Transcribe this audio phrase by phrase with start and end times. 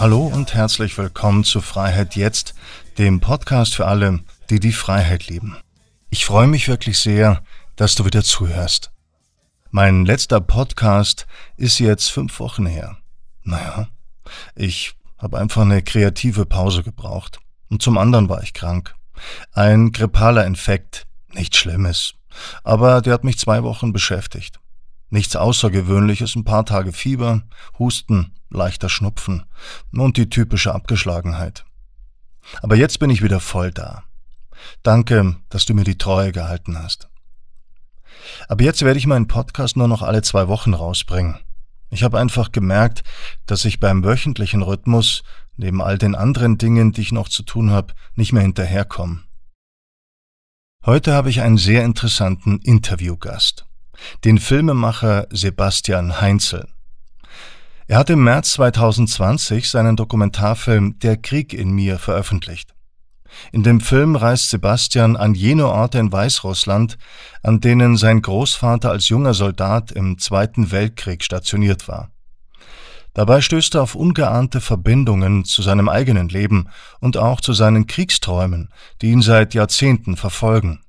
[0.00, 2.54] Hallo und herzlich willkommen zu Freiheit jetzt,
[2.98, 5.56] dem Podcast für alle, die die Freiheit lieben.
[6.08, 7.42] Ich freue mich wirklich sehr,
[7.74, 8.92] dass du wieder zuhörst.
[9.72, 11.26] Mein letzter Podcast
[11.56, 12.96] ist jetzt fünf Wochen her.
[13.42, 13.88] Naja,
[14.54, 17.40] ich habe einfach eine kreative Pause gebraucht.
[17.68, 18.94] Und zum anderen war ich krank.
[19.50, 22.14] Ein grippaler Infekt, nichts Schlimmes.
[22.62, 24.60] Aber der hat mich zwei Wochen beschäftigt.
[25.10, 27.42] Nichts Außergewöhnliches, ein paar Tage Fieber,
[27.78, 29.44] Husten, leichter Schnupfen
[29.92, 31.64] und die typische Abgeschlagenheit.
[32.62, 34.04] Aber jetzt bin ich wieder voll da.
[34.82, 37.08] Danke, dass du mir die Treue gehalten hast.
[38.48, 41.38] Aber jetzt werde ich meinen Podcast nur noch alle zwei Wochen rausbringen.
[41.90, 43.02] Ich habe einfach gemerkt,
[43.46, 45.22] dass ich beim wöchentlichen Rhythmus,
[45.56, 49.22] neben all den anderen Dingen, die ich noch zu tun habe, nicht mehr hinterherkomme.
[50.84, 53.66] Heute habe ich einen sehr interessanten Interviewgast,
[54.24, 56.68] den Filmemacher Sebastian Heinzel.
[57.86, 62.74] Er hat im März 2020 seinen Dokumentarfilm Der Krieg in mir veröffentlicht.
[63.52, 66.98] In dem Film reist Sebastian an jene Orte in Weißrussland,
[67.42, 72.10] an denen sein Großvater als junger Soldat im Zweiten Weltkrieg stationiert war.
[73.14, 76.68] Dabei stößt er auf ungeahnte Verbindungen zu seinem eigenen Leben
[77.00, 78.68] und auch zu seinen Kriegsträumen,
[79.02, 80.80] die ihn seit Jahrzehnten verfolgen.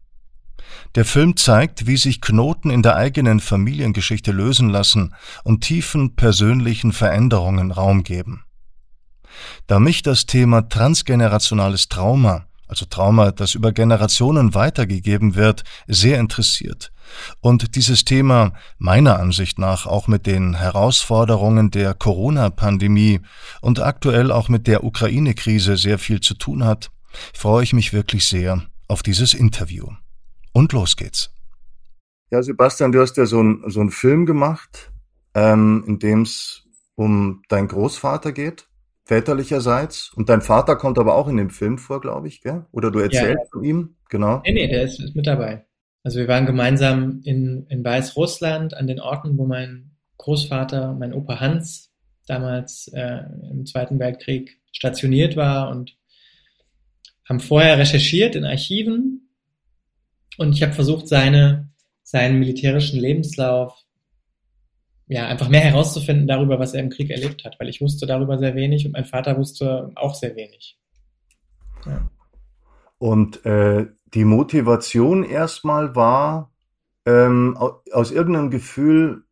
[0.95, 6.94] Der Film zeigt, wie sich Knoten in der eigenen Familiengeschichte lösen lassen und tiefen persönlichen
[6.94, 8.44] Veränderungen Raum geben.
[9.67, 16.92] Da mich das Thema transgenerationales Trauma, also Trauma, das über Generationen weitergegeben wird, sehr interessiert
[17.42, 23.22] und dieses Thema meiner Ansicht nach auch mit den Herausforderungen der Corona-Pandemie
[23.62, 26.92] und aktuell auch mit der Ukraine-Krise sehr viel zu tun hat,
[27.34, 29.88] freue ich mich wirklich sehr auf dieses Interview.
[30.53, 31.33] Und los geht's.
[32.31, 34.91] Ja, Sebastian, du hast ja so, ein, so einen Film gemacht,
[35.34, 38.69] ähm, in dem es um deinen Großvater geht
[39.09, 40.13] väterlicherseits.
[40.13, 42.66] Und dein Vater kommt aber auch in dem Film vor, glaube ich, gell?
[42.72, 43.50] Oder du erzählst ja.
[43.51, 44.44] von ihm, genau.
[44.46, 45.66] Nee, nee, der ist, ist, mit dabei.
[46.03, 51.40] Also wir waren gemeinsam in, in Weißrussland an den Orten, wo mein Großvater, mein Opa
[51.40, 51.91] Hans,
[52.28, 55.97] damals äh, im Zweiten Weltkrieg stationiert war und
[57.28, 59.28] haben vorher recherchiert in Archiven
[60.39, 61.69] und ich habe versucht, seine,
[62.03, 63.77] seinen militärischen Lebenslauf
[65.07, 68.38] ja, einfach mehr herauszufinden darüber, was er im Krieg erlebt hat, weil ich wusste darüber
[68.38, 70.78] sehr wenig und mein Vater wusste auch sehr wenig.
[71.85, 72.09] Ja.
[72.99, 76.53] Und äh, die Motivation erstmal war
[77.05, 79.23] ähm, aus irgendeinem Gefühl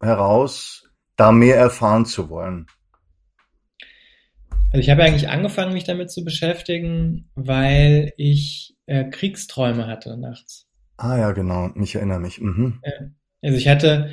[0.00, 2.66] heraus, da mehr erfahren zu wollen.
[4.72, 10.68] Also ich habe eigentlich angefangen, mich damit zu beschäftigen, weil ich äh, Kriegsträume hatte nachts.
[10.96, 12.40] Ah ja, genau, ich erinnere mich.
[12.40, 12.80] Mhm.
[13.42, 14.12] Also ich hatte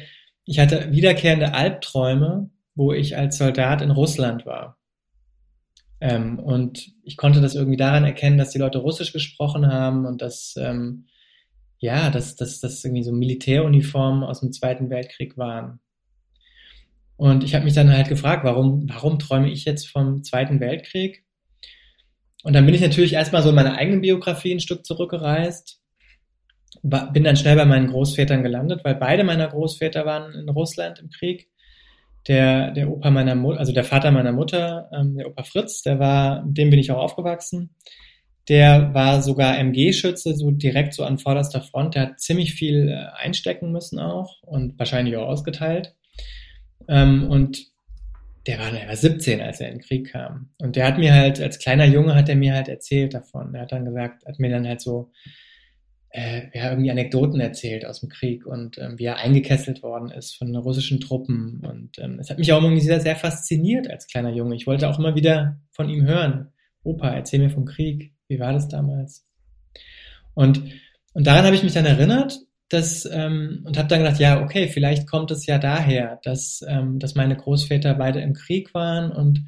[0.50, 4.80] ich hatte wiederkehrende Albträume, wo ich als Soldat in Russland war.
[6.02, 10.24] Ähm, und ich konnte das irgendwie daran erkennen, dass die Leute Russisch gesprochen haben und
[10.24, 11.06] dass, ähm,
[11.78, 15.80] ja, dass, dass, dass irgendwie so Militäruniformen aus dem Zweiten Weltkrieg waren.
[17.16, 21.26] Und ich habe mich dann halt gefragt, warum, warum träume ich jetzt vom Zweiten Weltkrieg?
[22.44, 25.80] Und dann bin ich natürlich erstmal so in meine eigene Biografie ein Stück zurückgereist
[26.82, 31.10] bin dann schnell bei meinen Großvätern gelandet, weil beide meiner Großväter waren in Russland im
[31.10, 31.50] Krieg.
[32.28, 36.00] Der, der Opa meiner Mutter, also der Vater meiner Mutter, ähm, der Opa Fritz, der
[36.00, 37.76] war, mit dem bin ich auch aufgewachsen.
[38.50, 41.96] Der war sogar MG-Schütze, so direkt so an vorderster Front.
[41.96, 45.96] Der hat ziemlich viel äh, einstecken müssen auch und wahrscheinlich auch ausgeteilt.
[46.88, 47.68] Ähm, und
[48.50, 50.50] der war, der war 17, als er in den Krieg kam.
[50.58, 53.54] Und der hat mir halt, als kleiner Junge hat er mir halt erzählt davon.
[53.54, 55.12] Er hat dann gesagt, hat mir dann halt so
[56.10, 60.36] äh, ja, irgendwie Anekdoten erzählt aus dem Krieg und ähm, wie er eingekesselt worden ist
[60.36, 61.62] von russischen Truppen.
[61.64, 64.56] Und ähm, es hat mich auch irgendwie sehr, sehr fasziniert als kleiner Junge.
[64.56, 66.52] Ich wollte auch immer wieder von ihm hören.
[66.82, 68.16] Opa, erzähl mir vom Krieg.
[68.28, 69.28] Wie war das damals?
[70.34, 70.64] Und,
[71.14, 74.68] und daran habe ich mich dann erinnert, dass, ähm, und habe dann gedacht, ja, okay,
[74.68, 79.48] vielleicht kommt es ja daher, dass, ähm, dass meine Großväter beide im Krieg waren und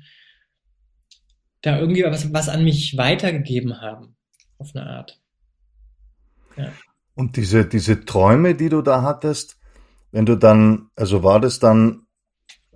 [1.62, 4.15] da irgendwie was, was an mich weitergegeben haben,
[4.57, 5.21] auf eine Art.
[7.13, 9.59] Und diese, diese Träume, die du da hattest,
[10.12, 12.07] wenn du dann, also war das dann,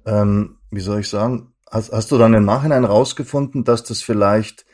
[0.06, 4.66] ähm, wie soll ich sagen, hast, hast du dann im Nachhinein rausgefunden, dass das vielleicht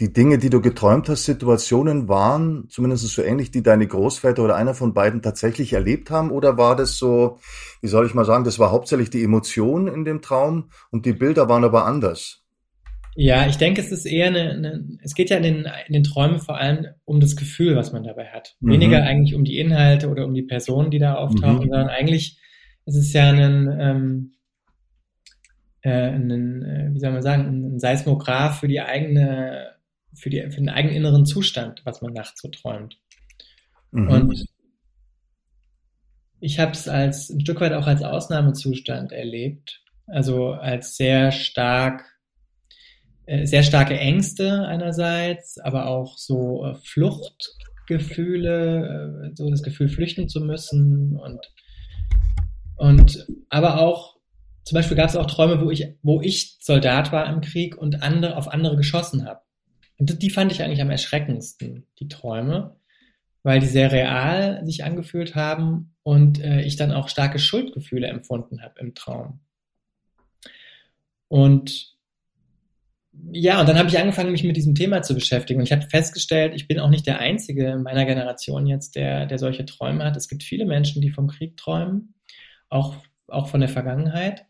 [0.00, 4.54] die Dinge, die du geträumt hast, Situationen waren, zumindest so ähnlich, die deine Großväter oder
[4.54, 6.30] einer von beiden tatsächlich erlebt haben?
[6.30, 7.38] Oder war das so,
[7.80, 11.12] wie soll ich mal sagen, das war hauptsächlich die Emotion in dem Traum und die
[11.12, 12.44] Bilder waren aber anders?
[13.20, 16.04] Ja, ich denke, es ist eher eine, eine es geht ja in den, in den
[16.04, 18.54] Träumen vor allem um das Gefühl, was man dabei hat.
[18.60, 18.70] Mhm.
[18.70, 21.70] Weniger eigentlich um die Inhalte oder um die Personen, die da auftauchen, mhm.
[21.70, 22.38] sondern eigentlich
[22.86, 24.32] ist es ja ein, ähm,
[25.82, 29.77] äh, einen, äh, wie soll man sagen, einen Seismograph für die eigene,
[30.18, 32.98] für, die, für den eigenen inneren Zustand, was man nachts so träumt.
[33.90, 34.08] Mhm.
[34.08, 34.44] Und
[36.40, 42.04] ich habe es als ein Stück weit auch als Ausnahmezustand erlebt, also als sehr stark,
[43.26, 50.28] äh, sehr starke Ängste einerseits, aber auch so äh, Fluchtgefühle, äh, so das Gefühl, flüchten
[50.28, 51.40] zu müssen und
[52.76, 54.16] und aber auch
[54.62, 58.02] zum Beispiel gab es auch Träume, wo ich wo ich Soldat war im Krieg und
[58.02, 59.40] andere auf andere geschossen habe.
[59.98, 62.76] Und die fand ich eigentlich am erschreckendsten, die Träume,
[63.42, 68.62] weil die sehr real sich angefühlt haben und äh, ich dann auch starke Schuldgefühle empfunden
[68.62, 69.40] habe im Traum.
[71.28, 71.98] Und
[73.32, 75.60] ja, und dann habe ich angefangen, mich mit diesem Thema zu beschäftigen.
[75.60, 79.26] Und ich habe festgestellt, ich bin auch nicht der Einzige in meiner Generation jetzt, der,
[79.26, 80.16] der solche Träume hat.
[80.16, 82.14] Es gibt viele Menschen, die vom Krieg träumen,
[82.68, 82.96] auch,
[83.26, 84.46] auch von der Vergangenheit.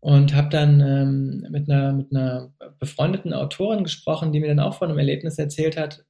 [0.00, 4.78] Und habe dann ähm, mit, einer, mit einer befreundeten Autorin gesprochen, die mir dann auch
[4.78, 6.04] von einem Erlebnis erzählt hat,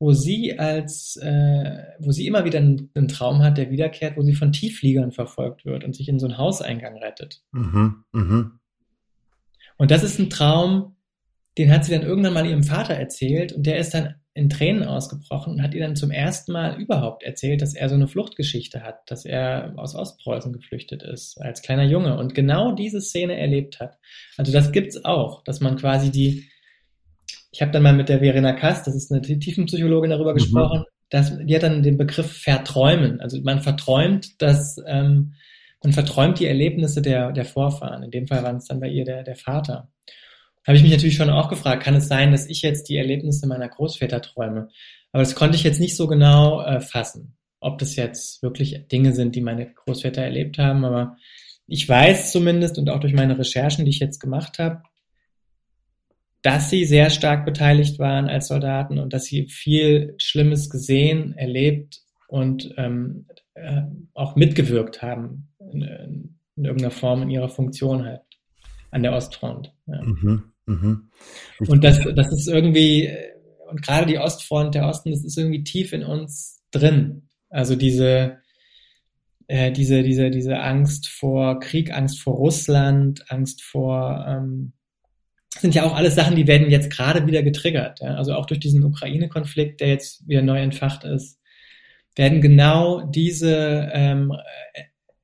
[0.00, 4.22] wo sie als, äh, wo sie immer wieder einen, einen, Traum hat, der wiederkehrt, wo
[4.22, 7.42] sie von Tieffliegern verfolgt wird und sich in so einen Hauseingang rettet.
[7.52, 8.50] Mhm, mh.
[9.76, 10.96] Und das ist ein Traum,
[11.58, 14.84] den hat sie dann irgendwann mal ihrem Vater erzählt und der ist dann in Tränen
[14.84, 18.84] ausgebrochen und hat ihr dann zum ersten Mal überhaupt erzählt, dass er so eine Fluchtgeschichte
[18.84, 23.80] hat, dass er aus Ostpreußen geflüchtet ist als kleiner Junge und genau diese Szene erlebt
[23.80, 23.98] hat.
[24.36, 26.48] Also das gibt's auch, dass man quasi die
[27.50, 30.36] ich habe dann mal mit der Verena Kast, das ist eine Tiefenpsychologin, darüber mhm.
[30.36, 33.20] gesprochen, dass die hat dann den Begriff verträumen.
[33.20, 35.34] Also man verträumt, dass ähm,
[35.82, 38.02] man verträumt die Erlebnisse der, der Vorfahren.
[38.02, 39.90] In dem Fall waren es dann bei ihr der, der Vater.
[40.66, 43.46] Habe ich mich natürlich schon auch gefragt, kann es sein, dass ich jetzt die Erlebnisse
[43.46, 44.68] meiner Großväter träume?
[45.12, 49.14] Aber das konnte ich jetzt nicht so genau äh, fassen, ob das jetzt wirklich Dinge
[49.14, 50.84] sind, die meine Großväter erlebt haben.
[50.84, 51.16] Aber
[51.66, 54.82] ich weiß zumindest und auch durch meine Recherchen, die ich jetzt gemacht habe,
[56.42, 62.00] dass sie sehr stark beteiligt waren als Soldaten und dass sie viel Schlimmes gesehen, erlebt
[62.28, 63.82] und ähm, äh,
[64.14, 68.22] auch mitgewirkt haben in, in, irgendeiner Form in ihrer Funktion halt
[68.90, 69.72] an der Ostfront.
[69.86, 70.02] Ja.
[70.02, 71.00] Mhm, mh.
[71.66, 73.10] Und das, das ist irgendwie,
[73.70, 77.28] und gerade die Ostfront, der Osten, das ist irgendwie tief in uns drin.
[77.50, 78.38] Also diese,
[79.46, 84.72] äh, diese, diese, diese Angst vor Krieg, Angst vor Russland, Angst vor ähm,
[85.58, 88.00] sind ja auch alles Sachen, die werden jetzt gerade wieder getriggert.
[88.00, 88.14] Ja?
[88.14, 91.40] Also auch durch diesen Ukraine-Konflikt, der jetzt wieder neu entfacht ist,
[92.14, 94.32] werden genau diese ähm,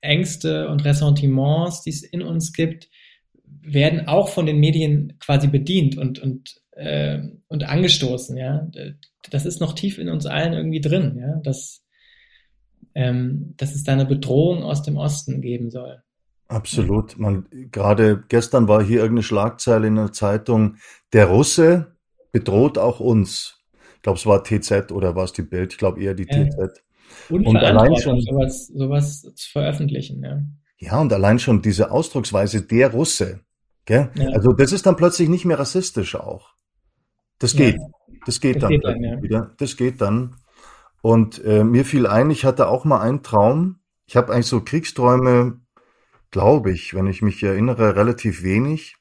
[0.00, 2.88] Ängste und Ressentiments, die es in uns gibt,
[3.64, 8.36] werden auch von den Medien quasi bedient und, und, äh, und angestoßen.
[8.36, 8.68] Ja?
[9.30, 11.40] Das ist noch tief in uns allen irgendwie drin, ja?
[11.42, 11.84] dass,
[12.94, 16.02] ähm, dass es da eine Bedrohung aus dem Osten geben soll.
[16.48, 17.18] Absolut.
[17.18, 20.76] Man, gerade gestern war hier irgendeine Schlagzeile in der Zeitung,
[21.12, 21.96] der Russe
[22.32, 23.60] bedroht auch uns.
[23.96, 25.72] Ich glaube, es war TZ oder war es die Bild?
[25.72, 26.44] Ich glaube eher die ja.
[26.44, 26.84] TZ.
[27.30, 30.42] Und allein schon sowas, sowas zu veröffentlichen, ja.
[30.78, 33.40] Ja, und allein schon diese Ausdrucksweise der Russe.
[33.88, 34.10] Ja.
[34.32, 36.54] Also das ist dann plötzlich nicht mehr rassistisch auch.
[37.38, 37.78] Das geht.
[38.26, 39.54] Das geht das dann, geht dann wieder.
[39.58, 40.36] Das geht dann.
[41.02, 43.80] Und äh, mir fiel ein, ich hatte auch mal einen Traum.
[44.06, 45.60] Ich habe eigentlich so Kriegsträume
[46.34, 48.96] glaube ich, wenn ich mich erinnere, relativ wenig.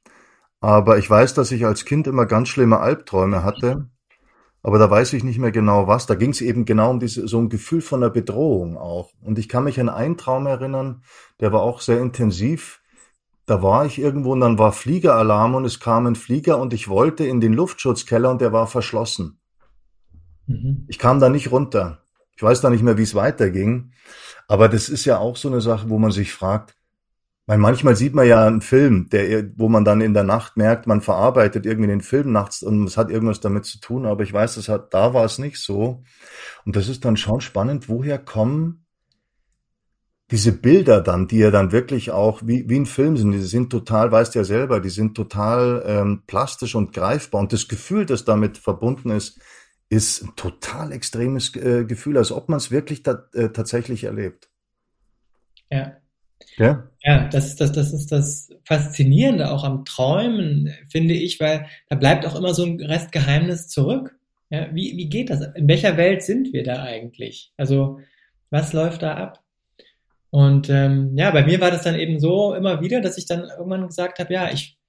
[0.61, 3.89] Aber ich weiß, dass ich als Kind immer ganz schlimme Albträume hatte.
[4.61, 6.05] Aber da weiß ich nicht mehr genau was.
[6.05, 9.13] Da ging es eben genau um diese, so ein Gefühl von der Bedrohung auch.
[9.19, 11.01] Und ich kann mich an einen Traum erinnern,
[11.39, 12.82] der war auch sehr intensiv.
[13.45, 16.87] Da war ich irgendwo und dann war Fliegeralarm und es kam ein Flieger und ich
[16.87, 19.39] wollte in den Luftschutzkeller und der war verschlossen.
[20.47, 20.85] Mhm.
[20.87, 22.03] Ich kam da nicht runter.
[22.35, 23.91] Ich weiß da nicht mehr, wie es weiterging.
[24.47, 26.75] Aber das ist ja auch so eine Sache, wo man sich fragt,
[27.45, 30.87] weil manchmal sieht man ja einen Film, der, wo man dann in der Nacht merkt,
[30.87, 34.31] man verarbeitet irgendwie den Film nachts und es hat irgendwas damit zu tun, aber ich
[34.31, 36.03] weiß, das hat, da war es nicht so.
[36.65, 38.82] Und das ist dann schon spannend, woher kommen
[40.33, 43.69] diese Bilder dann, die ja dann wirklich auch wie, wie ein Film sind, die sind
[43.69, 47.39] total, weißt du ja selber, die sind total ähm, plastisch und greifbar.
[47.39, 49.39] Und das Gefühl, das damit verbunden ist,
[49.89, 54.49] ist ein total extremes äh, Gefühl, als ob man es wirklich ta äh, tatsächlich erlebt.
[55.69, 55.97] Ja.
[56.57, 61.67] Ja, ja das, ist das, das ist das Faszinierende auch am Träumen, finde ich, weil
[61.89, 64.17] da bleibt auch immer so ein Restgeheimnis zurück.
[64.49, 65.41] Ja, wie, wie geht das?
[65.53, 67.53] In welcher Welt sind wir da eigentlich?
[67.55, 67.99] Also,
[68.49, 69.42] was läuft da ab?
[70.33, 73.43] Und ähm, ja, bei mir war das dann eben so immer wieder, dass ich dann
[73.43, 74.79] irgendwann gesagt habe, ja, ich,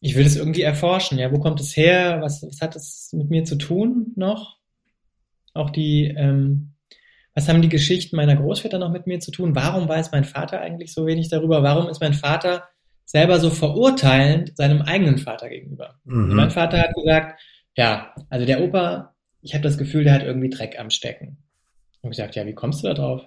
[0.00, 1.18] ich will das irgendwie erforschen.
[1.18, 2.18] Ja, wo kommt es her?
[2.20, 4.58] Was, was hat es mit mir zu tun noch?
[5.54, 6.74] Auch die, ähm,
[7.34, 9.54] was haben die Geschichten meiner Großväter noch mit mir zu tun?
[9.54, 11.62] Warum weiß mein Vater eigentlich so wenig darüber?
[11.62, 12.68] Warum ist mein Vater
[13.06, 16.00] selber so verurteilend seinem eigenen Vater gegenüber.
[16.04, 16.34] Mhm.
[16.34, 17.40] Mein Vater hat gesagt,
[17.76, 21.38] ja, also der Opa, ich habe das Gefühl, der hat irgendwie Dreck am Stecken.
[22.02, 23.22] Und ich gesagt, ja, wie kommst du da drauf?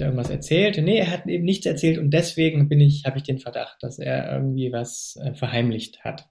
[0.00, 0.78] Er irgendwas erzählt?
[0.82, 3.98] Nee, er hat eben nichts erzählt und deswegen bin ich, habe ich den Verdacht, dass
[3.98, 6.28] er irgendwie was äh, verheimlicht hat.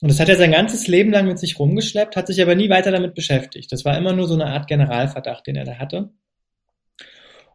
[0.00, 2.68] Und das hat er sein ganzes Leben lang mit sich rumgeschleppt, hat sich aber nie
[2.68, 3.70] weiter damit beschäftigt.
[3.70, 6.10] Das war immer nur so eine Art Generalverdacht, den er da hatte.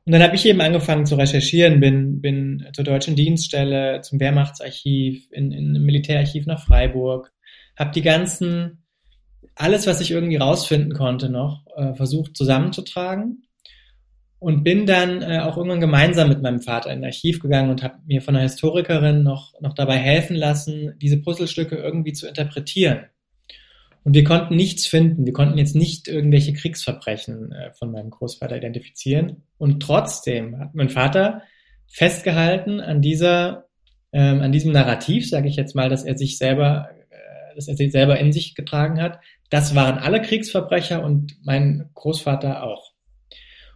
[0.06, 5.28] Und dann habe ich eben angefangen zu recherchieren, bin, bin zur deutschen Dienststelle, zum Wehrmachtsarchiv,
[5.32, 7.34] in, in ein Militärarchiv nach Freiburg,
[7.78, 8.86] habe die ganzen,
[9.54, 13.47] alles, was ich irgendwie rausfinden konnte noch, äh, versucht zusammenzutragen
[14.40, 17.82] und bin dann äh, auch irgendwann gemeinsam mit meinem Vater in ein Archiv gegangen und
[17.84, 23.06] habe mir von einer Historikerin noch, noch dabei helfen lassen, diese Puzzlestücke irgendwie zu interpretieren.
[24.04, 25.26] Und wir konnten nichts finden.
[25.26, 29.44] Wir konnten jetzt nicht irgendwelche Kriegsverbrechen äh, von meinem Großvater identifizieren.
[29.58, 31.42] Und trotzdem hat mein Vater
[31.88, 33.66] festgehalten an dieser,
[34.14, 37.76] ähm, an diesem Narrativ, sage ich jetzt mal, dass er sich selber, äh, dass er
[37.76, 39.20] sich selber in sich getragen hat.
[39.50, 42.87] Das waren alle Kriegsverbrecher und mein Großvater auch.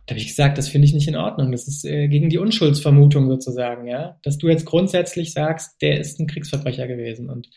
[0.05, 1.51] Da habe ich gesagt, das finde ich nicht in Ordnung.
[1.51, 4.19] Das ist äh, gegen die Unschuldsvermutung sozusagen, ja.
[4.23, 7.29] Dass du jetzt grundsätzlich sagst, der ist ein Kriegsverbrecher gewesen.
[7.29, 7.49] Und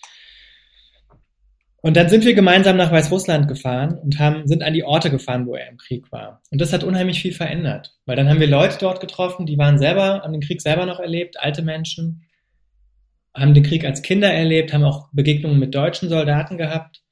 [1.85, 5.47] und dann sind wir gemeinsam nach Weißrussland gefahren und haben, sind an die Orte gefahren,
[5.47, 6.41] wo er im Krieg war.
[6.51, 7.95] Und das hat unheimlich viel verändert.
[8.07, 10.99] Weil dann haben wir Leute dort getroffen, die waren selber, haben den Krieg selber noch
[10.99, 12.23] erlebt, alte Menschen,
[13.35, 17.03] haben den Krieg als Kinder erlebt, haben auch Begegnungen mit deutschen Soldaten gehabt.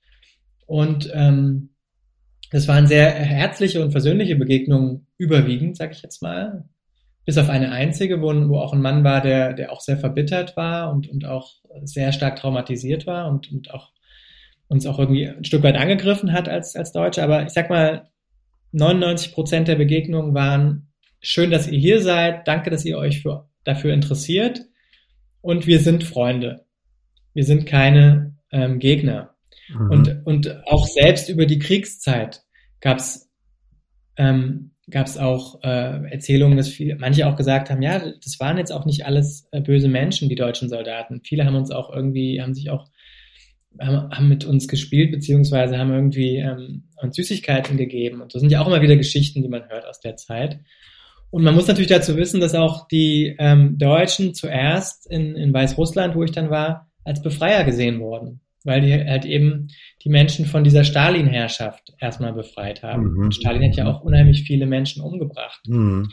[0.65, 1.72] Und ähm,
[2.53, 6.69] das waren sehr herzliche und versöhnliche Begegnungen, überwiegend, sag ich jetzt mal.
[7.25, 10.55] Bis auf eine einzige, wo, wo auch ein Mann war, der, der auch sehr verbittert
[10.55, 13.93] war und, und auch sehr stark traumatisiert war und, und auch
[14.69, 17.23] uns auch irgendwie ein Stück weit angegriffen hat als, als Deutsche.
[17.23, 18.11] Aber ich sag mal,
[18.73, 22.47] 99 Prozent der Begegnungen waren schön, dass ihr hier seid.
[22.47, 24.61] Danke, dass ihr euch für, dafür interessiert.
[25.41, 26.67] Und wir sind Freunde.
[27.33, 29.32] Wir sind keine ähm, Gegner.
[29.69, 29.91] Mhm.
[29.91, 32.43] Und, und auch selbst über die Kriegszeit
[32.81, 33.31] gab es
[34.17, 38.59] ähm, gab es auch äh, Erzählungen, dass viele, manche auch gesagt haben, ja, das waren
[38.59, 41.23] jetzt auch nicht alles äh, böse Menschen, die deutschen Soldaten.
[41.25, 42.89] Viele haben uns auch irgendwie, haben sich auch
[43.81, 48.21] haben, haben mit uns gespielt, beziehungsweise haben irgendwie ähm, uns Süßigkeiten gegeben.
[48.21, 50.61] Und das sind ja auch immer wieder Geschichten, die man hört aus der Zeit.
[51.31, 56.15] Und man muss natürlich dazu wissen, dass auch die ähm, Deutschen zuerst in, in Weißrussland,
[56.15, 59.69] wo ich dann war, als Befreier gesehen wurden, weil die halt eben
[60.03, 63.13] die Menschen von dieser Stalin-Herrschaft erstmal befreit haben.
[63.13, 63.31] Mhm.
[63.31, 65.61] Stalin hat ja auch unheimlich viele Menschen umgebracht.
[65.67, 66.09] Mhm.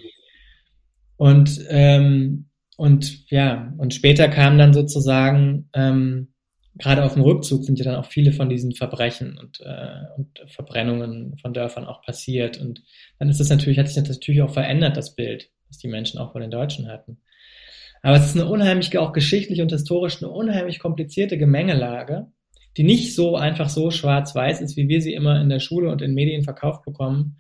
[1.17, 2.45] Und ähm,
[2.77, 6.29] und ja, und später kam dann sozusagen ähm,
[6.79, 10.39] gerade auf dem Rückzug sind ja dann auch viele von diesen Verbrechen und, äh, und
[10.47, 12.59] Verbrennungen von Dörfern auch passiert.
[12.59, 12.81] Und
[13.19, 16.19] dann ist es natürlich, hat sich das natürlich auch verändert, das Bild, was die Menschen
[16.19, 17.19] auch von den Deutschen hatten.
[18.01, 22.27] Aber es ist eine unheimlich, auch geschichtlich und historisch, eine unheimlich komplizierte Gemengelage,
[22.77, 26.01] die nicht so einfach so schwarz-weiß ist, wie wir sie immer in der Schule und
[26.01, 27.37] in Medien verkauft bekommen.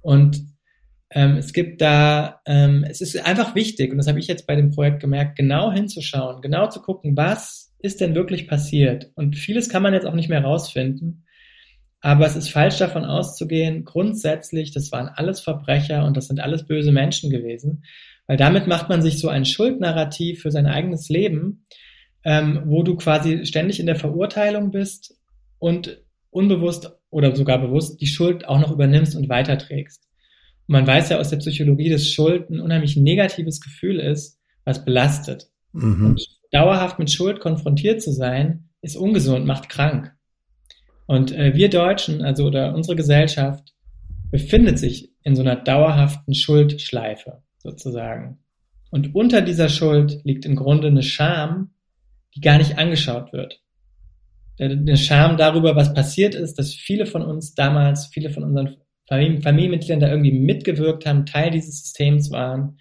[0.00, 0.40] Und
[1.10, 4.56] ähm, es gibt da, ähm, es ist einfach wichtig, und das habe ich jetzt bei
[4.56, 9.10] dem Projekt gemerkt, genau hinzuschauen, genau zu gucken, was ist denn wirklich passiert?
[9.14, 11.24] Und vieles kann man jetzt auch nicht mehr rausfinden.
[12.00, 16.66] Aber es ist falsch davon auszugehen, grundsätzlich, das waren alles Verbrecher und das sind alles
[16.66, 17.84] böse Menschen gewesen.
[18.26, 21.66] Weil damit macht man sich so ein Schuldnarrativ für sein eigenes Leben,
[22.24, 25.18] ähm, wo du quasi ständig in der Verurteilung bist
[25.58, 30.06] und unbewusst oder sogar bewusst die Schuld auch noch übernimmst und weiterträgst.
[30.68, 34.84] Und man weiß ja aus der Psychologie, dass Schuld ein unheimlich negatives Gefühl ist, was
[34.84, 35.50] belastet.
[35.72, 36.06] Mhm.
[36.06, 40.12] Und dauerhaft mit Schuld konfrontiert zu sein, ist ungesund, macht krank.
[41.06, 43.74] Und äh, wir Deutschen, also oder unsere Gesellschaft,
[44.30, 48.38] befindet sich in so einer dauerhaften Schuldschleife sozusagen.
[48.90, 51.70] Und unter dieser Schuld liegt im Grunde eine Scham,
[52.34, 53.60] die gar nicht angeschaut wird.
[54.58, 58.76] Eine Scham darüber, was passiert ist, dass viele von uns damals, viele von unseren
[59.08, 62.78] Familienmitgliedern da irgendwie mitgewirkt haben, Teil dieses Systems waren,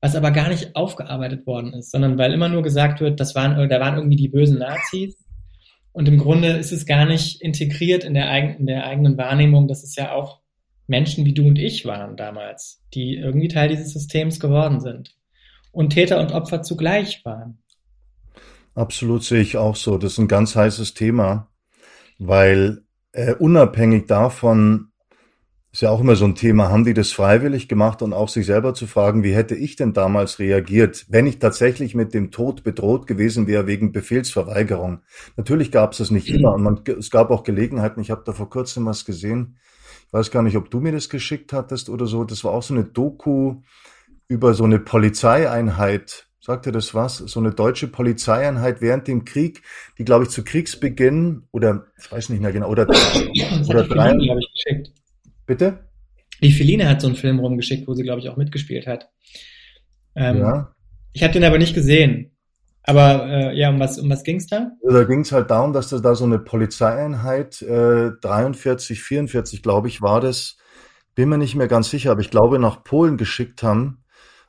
[0.00, 3.68] was aber gar nicht aufgearbeitet worden ist, sondern weil immer nur gesagt wird, das waren,
[3.68, 5.16] da waren irgendwie die bösen Nazis.
[5.92, 9.66] Und im Grunde ist es gar nicht integriert in der, eigen, in der eigenen Wahrnehmung,
[9.66, 10.40] dass es ja auch
[10.86, 15.16] Menschen wie du und ich waren damals, die irgendwie Teil dieses Systems geworden sind
[15.72, 17.63] und Täter und Opfer zugleich waren.
[18.74, 19.98] Absolut sehe ich auch so.
[19.98, 21.48] Das ist ein ganz heißes Thema,
[22.18, 24.90] weil äh, unabhängig davon,
[25.74, 28.00] ist ja auch immer so ein Thema, haben die das freiwillig gemacht?
[28.00, 31.96] Und auch sich selber zu fragen, wie hätte ich denn damals reagiert, wenn ich tatsächlich
[31.96, 35.00] mit dem Tod bedroht gewesen wäre wegen Befehlsverweigerung.
[35.36, 36.54] Natürlich gab es das nicht immer.
[36.54, 39.56] Und man, es gab auch Gelegenheiten, ich habe da vor kurzem was gesehen,
[40.06, 42.62] ich weiß gar nicht, ob du mir das geschickt hattest oder so, das war auch
[42.62, 43.62] so eine Doku
[44.28, 47.16] über so eine Polizeieinheit, Sagt ihr das was?
[47.16, 49.62] So eine deutsche Polizeieinheit während dem Krieg,
[49.96, 54.10] die, glaube ich, zu Kriegsbeginn oder ich weiß nicht mehr genau, oder, oder drei.
[54.10, 54.92] Feline, ich geschickt.
[55.46, 55.88] Bitte?
[56.42, 59.08] Die Feline hat so einen Film rumgeschickt, wo sie, glaube ich, auch mitgespielt hat.
[60.16, 60.74] Ähm, ja.
[61.14, 62.36] Ich habe den aber nicht gesehen.
[62.82, 64.72] Aber äh, ja, um was, um was ging's da?
[64.86, 70.02] Da ging's halt darum, dass das da so eine Polizeieinheit, äh, 43, 44, glaube ich,
[70.02, 70.58] war das,
[71.14, 74.03] bin mir nicht mehr ganz sicher, aber ich glaube, nach Polen geschickt haben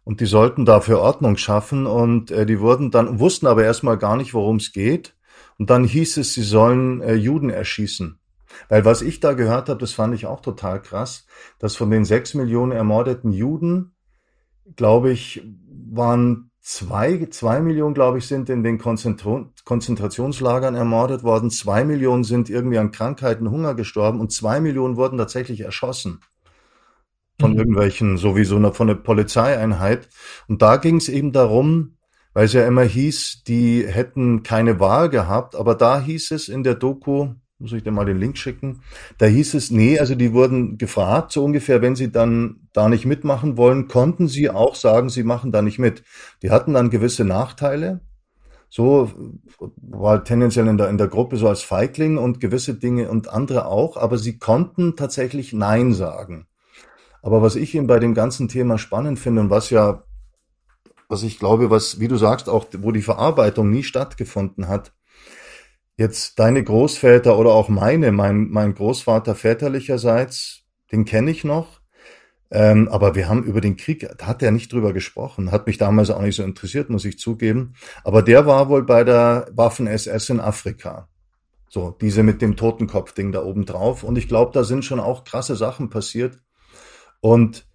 [0.05, 4.15] und die sollten dafür Ordnung schaffen und äh, die wurden dann, wussten aber erstmal gar
[4.15, 5.15] nicht, worum es geht.
[5.57, 8.19] Und dann hieß es, sie sollen äh, Juden erschießen.
[8.69, 11.25] Weil was ich da gehört habe, das fand ich auch total krass,
[11.59, 13.95] dass von den sechs Millionen ermordeten Juden,
[14.75, 15.43] glaube ich,
[15.91, 21.49] waren zwei, zwei Millionen, glaube ich, sind in den Konzentrationslagern ermordet worden.
[21.49, 26.21] Zwei Millionen sind irgendwie an Krankheiten, Hunger gestorben und zwei Millionen wurden tatsächlich erschossen
[27.39, 27.57] von mhm.
[27.57, 30.09] irgendwelchen, sowieso eine, von der Polizeieinheit.
[30.47, 31.97] Und da ging es eben darum,
[32.33, 36.63] weil es ja immer hieß, die hätten keine Wahl gehabt, aber da hieß es in
[36.63, 38.81] der Doku, muss ich dir mal den Link schicken,
[39.17, 43.05] da hieß es, nee, also die wurden gefragt, so ungefähr, wenn sie dann da nicht
[43.05, 46.03] mitmachen wollen, konnten sie auch sagen, sie machen da nicht mit.
[46.41, 48.01] Die hatten dann gewisse Nachteile,
[48.69, 49.09] so
[49.77, 53.67] war tendenziell in der, in der Gruppe so als Feigling und gewisse Dinge und andere
[53.67, 56.47] auch, aber sie konnten tatsächlich Nein sagen.
[57.25, 60.03] Aber was ich eben bei dem ganzen Thema spannend finde und was ja,
[61.09, 64.93] was ich glaube, was, wie du sagst, auch wo die Verarbeitung nie stattgefunden hat,
[65.97, 71.81] jetzt deine Großväter oder auch meine, mein, mein Großvater väterlicherseits, den kenne ich noch,
[72.51, 75.79] ähm, aber wir haben über den Krieg, da hat er nicht drüber gesprochen, hat mich
[75.79, 77.73] damals auch nicht so interessiert, muss ich zugeben.
[78.03, 81.09] Aber der war wohl bei der Waffen-SS in Afrika.
[81.69, 84.03] So, diese mit dem Totenkopf-Ding da oben drauf.
[84.03, 86.39] Und ich glaube, da sind schon auch krasse Sachen passiert.
[87.21, 87.67] Und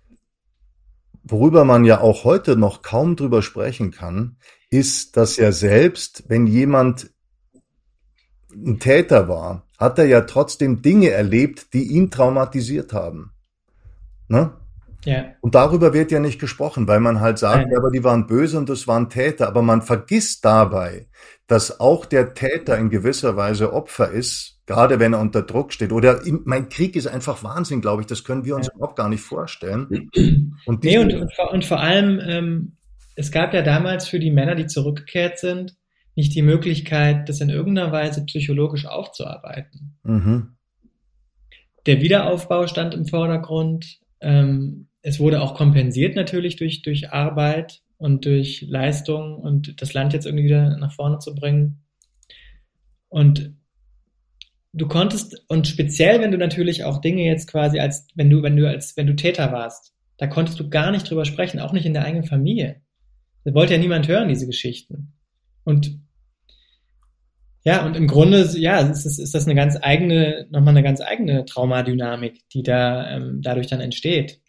[1.23, 4.37] worüber man ja auch heute noch kaum drüber sprechen kann,
[4.71, 7.11] ist, dass ja selbst, wenn jemand
[8.53, 13.33] ein Täter war, hat er ja trotzdem Dinge erlebt, die ihn traumatisiert haben.
[14.29, 14.53] Ne?
[15.05, 15.33] Ja.
[15.41, 18.59] Und darüber wird ja nicht gesprochen, weil man halt sagt, ja, aber die waren böse
[18.59, 19.49] und das waren Täter.
[19.49, 21.09] Aber man vergisst dabei,
[21.47, 25.91] dass auch der Täter in gewisser Weise Opfer ist gerade wenn er unter Druck steht.
[25.91, 28.07] Oder mein Krieg ist einfach Wahnsinn, glaube ich.
[28.07, 28.73] Das können wir uns ja.
[28.75, 30.09] überhaupt gar nicht vorstellen.
[30.65, 32.77] Und, nee, und, und, vor, und vor allem, ähm,
[33.17, 35.77] es gab ja damals für die Männer, die zurückgekehrt sind,
[36.15, 39.99] nicht die Möglichkeit, das in irgendeiner Weise psychologisch aufzuarbeiten.
[40.05, 40.57] Mhm.
[41.87, 43.99] Der Wiederaufbau stand im Vordergrund.
[44.21, 50.13] Ähm, es wurde auch kompensiert natürlich durch, durch Arbeit und durch Leistung und das Land
[50.13, 51.83] jetzt irgendwie wieder nach vorne zu bringen.
[53.09, 53.55] Und
[54.73, 58.57] du konntest, und speziell, wenn du natürlich auch Dinge jetzt quasi als, wenn du, wenn
[58.57, 61.87] du als, wenn du Täter warst, da konntest du gar nicht drüber sprechen, auch nicht
[61.87, 62.81] in der eigenen Familie.
[63.45, 65.15] Das wollte ja niemand hören, diese Geschichten.
[65.65, 65.99] Und
[67.63, 71.01] ja, und im Grunde, ja, ist, ist, ist das eine ganz eigene, nochmal eine ganz
[71.01, 74.41] eigene Traumadynamik, die da ähm, dadurch dann entsteht.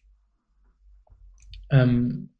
[1.69, 2.34] Ähm,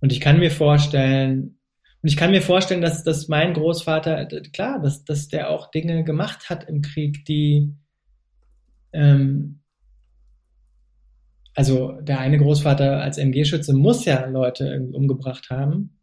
[0.00, 1.57] und ich kann mir vorstellen,
[2.00, 6.04] und ich kann mir vorstellen, dass, dass mein Großvater, klar, dass, dass der auch Dinge
[6.04, 7.74] gemacht hat im Krieg, die,
[8.92, 9.62] ähm,
[11.54, 15.98] also der eine Großvater als MG-Schütze muss ja Leute irgendwie umgebracht haben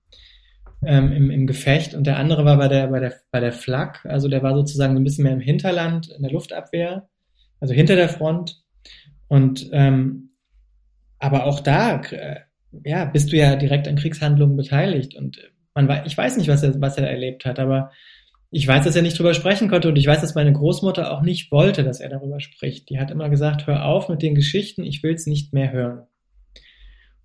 [0.84, 1.94] ähm, im, im Gefecht.
[1.94, 4.94] Und der andere war bei der, bei der, bei der Flak, also der war sozusagen
[4.94, 7.08] so ein bisschen mehr im Hinterland, in der Luftabwehr,
[7.62, 8.64] also hinter der Front.
[9.30, 10.32] Und ähm,
[11.20, 12.42] aber auch da, äh,
[12.84, 15.16] ja, bist du ja direkt an Kriegshandlungen beteiligt.
[15.16, 15.40] Und
[15.76, 17.92] man ich weiß nicht, was er, was er erlebt hat, aber
[18.50, 21.22] ich weiß, dass er nicht drüber sprechen konnte und ich weiß, dass meine Großmutter auch
[21.22, 22.90] nicht wollte, dass er darüber spricht.
[22.90, 26.04] Die hat immer gesagt, hör auf mit den Geschichten, ich will es nicht mehr hören.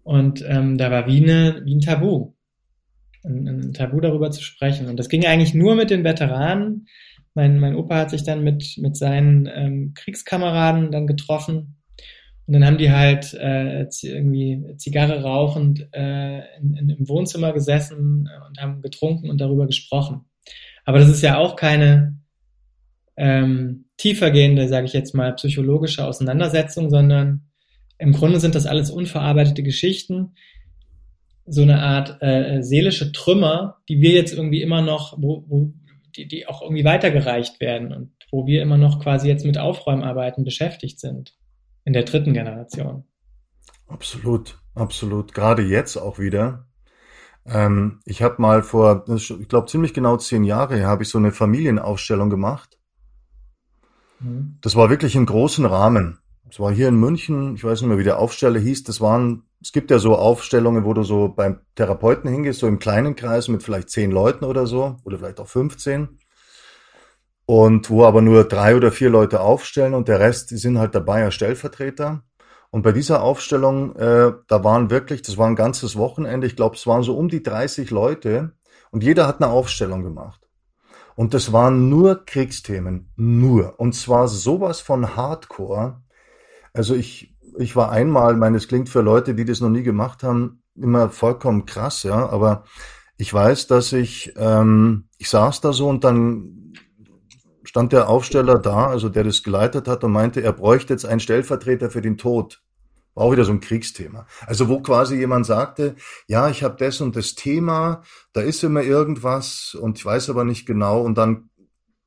[0.02, 2.32] Und ähm, da war wie, eine, wie ein Tabu,
[3.22, 4.88] ein, ein, Tabu darüber zu sprechen.
[4.88, 6.88] Und das ging eigentlich nur mit den Veteranen.
[7.34, 11.79] Mein, mein Opa hat sich dann mit, mit seinen ähm, Kriegskameraden dann getroffen
[12.50, 18.28] und dann haben die halt äh, irgendwie Zigarre rauchend äh, in, in, im Wohnzimmer gesessen
[18.48, 20.22] und haben getrunken und darüber gesprochen.
[20.84, 22.18] Aber das ist ja auch keine
[23.16, 27.42] ähm, tiefergehende, sage ich jetzt mal, psychologische Auseinandersetzung, sondern
[27.98, 30.34] im Grunde sind das alles unverarbeitete Geschichten,
[31.46, 35.72] so eine Art äh, seelische Trümmer, die wir jetzt irgendwie immer noch, wo, wo
[36.16, 40.42] die, die auch irgendwie weitergereicht werden und wo wir immer noch quasi jetzt mit Aufräumarbeiten
[40.42, 41.36] beschäftigt sind
[41.84, 43.04] in der dritten Generation.
[43.86, 45.34] Absolut, absolut.
[45.34, 46.66] Gerade jetzt auch wieder.
[47.46, 51.32] Ähm, ich habe mal vor, ich glaube ziemlich genau zehn Jahre habe ich so eine
[51.32, 52.78] Familienausstellung gemacht.
[54.20, 54.58] Mhm.
[54.60, 56.18] Das war wirklich im großen Rahmen.
[56.46, 59.44] Das war hier in München, ich weiß nicht mehr, wie der Aufsteller hieß, das waren
[59.62, 63.48] es gibt ja so Aufstellungen, wo du so beim Therapeuten hingehst, so im kleinen Kreis
[63.48, 66.18] mit vielleicht zehn Leuten oder so, oder vielleicht auch 15.
[67.50, 70.94] Und wo aber nur drei oder vier Leute aufstellen und der Rest, die sind halt
[70.94, 72.22] dabei als Stellvertreter.
[72.70, 76.76] Und bei dieser Aufstellung, äh, da waren wirklich, das war ein ganzes Wochenende, ich glaube,
[76.76, 78.52] es waren so um die 30 Leute
[78.92, 80.48] und jeder hat eine Aufstellung gemacht.
[81.16, 83.80] Und das waren nur Kriegsthemen, nur.
[83.80, 86.02] Und zwar sowas von Hardcore.
[86.72, 90.22] Also ich, ich war einmal, meine, es klingt für Leute, die das noch nie gemacht
[90.22, 92.62] haben, immer vollkommen krass, ja, aber
[93.16, 96.59] ich weiß, dass ich, ähm, ich saß da so und dann
[97.64, 101.20] stand der Aufsteller da, also der das geleitet hat und meinte, er bräuchte jetzt einen
[101.20, 102.62] Stellvertreter für den Tod.
[103.14, 104.26] War auch wieder so ein Kriegsthema.
[104.46, 105.96] Also wo quasi jemand sagte,
[106.26, 110.44] ja, ich habe das und das Thema, da ist immer irgendwas und ich weiß aber
[110.44, 111.50] nicht genau und dann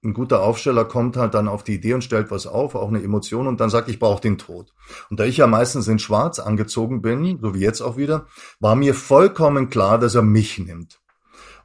[0.03, 3.01] ein guter Aufsteller kommt halt dann auf die Idee und stellt was auf, auch eine
[3.01, 4.73] Emotion und dann sagt, ich brauche den Tod.
[5.09, 8.25] Und da ich ja meistens in Schwarz angezogen bin, so wie jetzt auch wieder,
[8.59, 10.99] war mir vollkommen klar, dass er mich nimmt.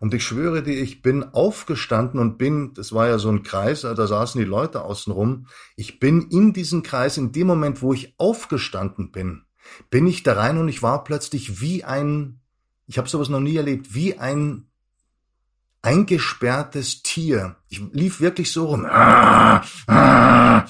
[0.00, 3.80] Und ich schwöre dir, ich bin aufgestanden und bin, das war ja so ein Kreis,
[3.82, 5.48] da saßen die Leute außen rum.
[5.74, 9.42] Ich bin in diesen Kreis, in dem Moment, wo ich aufgestanden bin,
[9.90, 12.40] bin ich da rein und ich war plötzlich wie ein,
[12.86, 14.68] ich habe sowas noch nie erlebt, wie ein
[15.82, 17.56] eingesperrtes Tier.
[17.68, 18.82] Ich lief wirklich so rum.
[18.84, 20.64] Da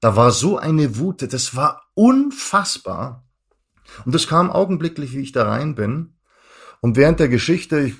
[0.00, 3.24] war so eine Wut, das war unfassbar.
[4.04, 6.14] Und das kam augenblicklich, wie ich da rein bin.
[6.80, 7.94] Und während der Geschichte, ich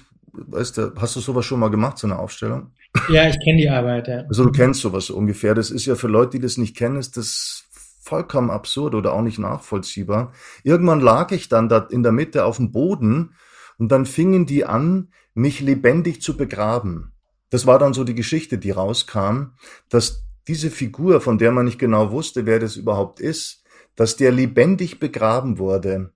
[0.47, 2.73] weißt du, hast du sowas schon mal gemacht, so eine Aufstellung?
[3.09, 4.25] Ja, ich kenne die Arbeit, ja.
[4.29, 5.55] Also du kennst sowas ungefähr.
[5.55, 7.65] Das ist ja für Leute, die das nicht kennen, ist das
[8.01, 10.33] vollkommen absurd oder auch nicht nachvollziehbar.
[10.63, 13.35] Irgendwann lag ich dann da in der Mitte auf dem Boden
[13.79, 17.13] und dann fingen die an, mich lebendig zu begraben.
[17.51, 19.53] Das war dann so die Geschichte, die rauskam,
[19.89, 23.65] dass diese Figur, von der man nicht genau wusste, wer das überhaupt ist,
[23.97, 26.13] dass der lebendig begraben wurde.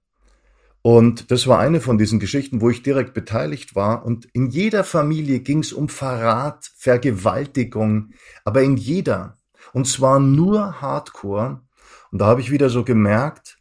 [0.83, 4.05] Und das war eine von diesen Geschichten, wo ich direkt beteiligt war.
[4.05, 8.11] Und in jeder Familie ging es um Verrat, Vergewaltigung,
[8.45, 9.39] aber in jeder.
[9.73, 11.61] Und zwar nur Hardcore.
[12.11, 13.59] Und da habe ich wieder so gemerkt,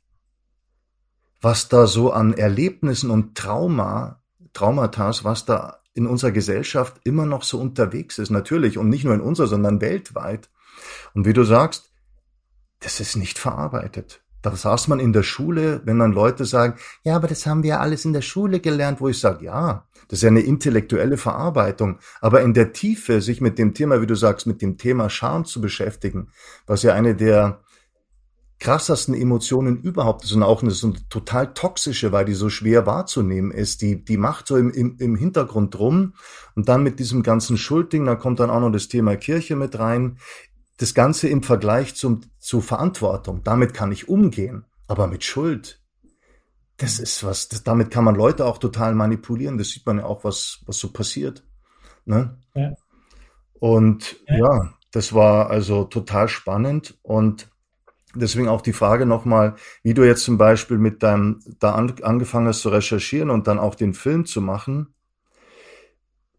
[1.41, 7.43] was da so an Erlebnissen und Trauma, Traumatas, was da in unserer Gesellschaft immer noch
[7.43, 8.29] so unterwegs ist.
[8.29, 8.77] Natürlich.
[8.77, 10.49] Und nicht nur in unserer, sondern weltweit.
[11.13, 11.91] Und wie du sagst,
[12.79, 14.21] das ist nicht verarbeitet.
[14.41, 17.71] Da saß man in der Schule, wenn dann Leute sagen, ja, aber das haben wir
[17.71, 21.17] ja alles in der Schule gelernt, wo ich sage, ja, das ist ja eine intellektuelle
[21.17, 21.99] Verarbeitung.
[22.21, 25.45] Aber in der Tiefe, sich mit dem Thema, wie du sagst, mit dem Thema Scham
[25.45, 26.29] zu beschäftigen,
[26.65, 27.61] was ja eine der
[28.59, 33.51] krassesten Emotionen überhaupt ist und auch eine so total toxische, weil die so schwer wahrzunehmen
[33.51, 33.81] ist.
[33.81, 36.13] Die, die macht so im, im, im Hintergrund drum
[36.55, 39.79] und dann mit diesem ganzen Schuldding, da kommt dann auch noch das Thema Kirche mit
[39.79, 40.17] rein
[40.79, 43.43] das Ganze im Vergleich zum, zu Verantwortung.
[43.43, 44.65] Damit kann ich umgehen.
[44.87, 45.83] Aber mit Schuld,
[46.77, 49.57] das ist was, das, damit kann man Leute auch total manipulieren.
[49.57, 51.43] Das sieht man ja auch, was, was so passiert.
[52.05, 52.39] Ne?
[52.55, 52.71] Ja.
[53.59, 54.37] Und ja.
[54.37, 57.51] ja, das war also total spannend und
[58.15, 62.47] deswegen auch die Frage nochmal, wie du jetzt zum Beispiel mit deinem, da an, angefangen
[62.47, 64.95] hast zu recherchieren und dann auch den Film zu machen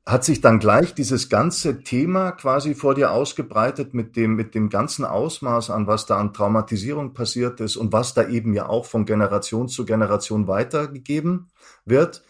[0.06, 4.68] hat sich dann gleich dieses ganze Thema quasi vor dir ausgebreitet mit dem, mit dem
[4.68, 8.86] ganzen Ausmaß an, was da an Traumatisierung passiert ist und was da eben ja auch
[8.86, 11.48] von Generation zu Generation weitergegeben
[11.84, 12.22] wird?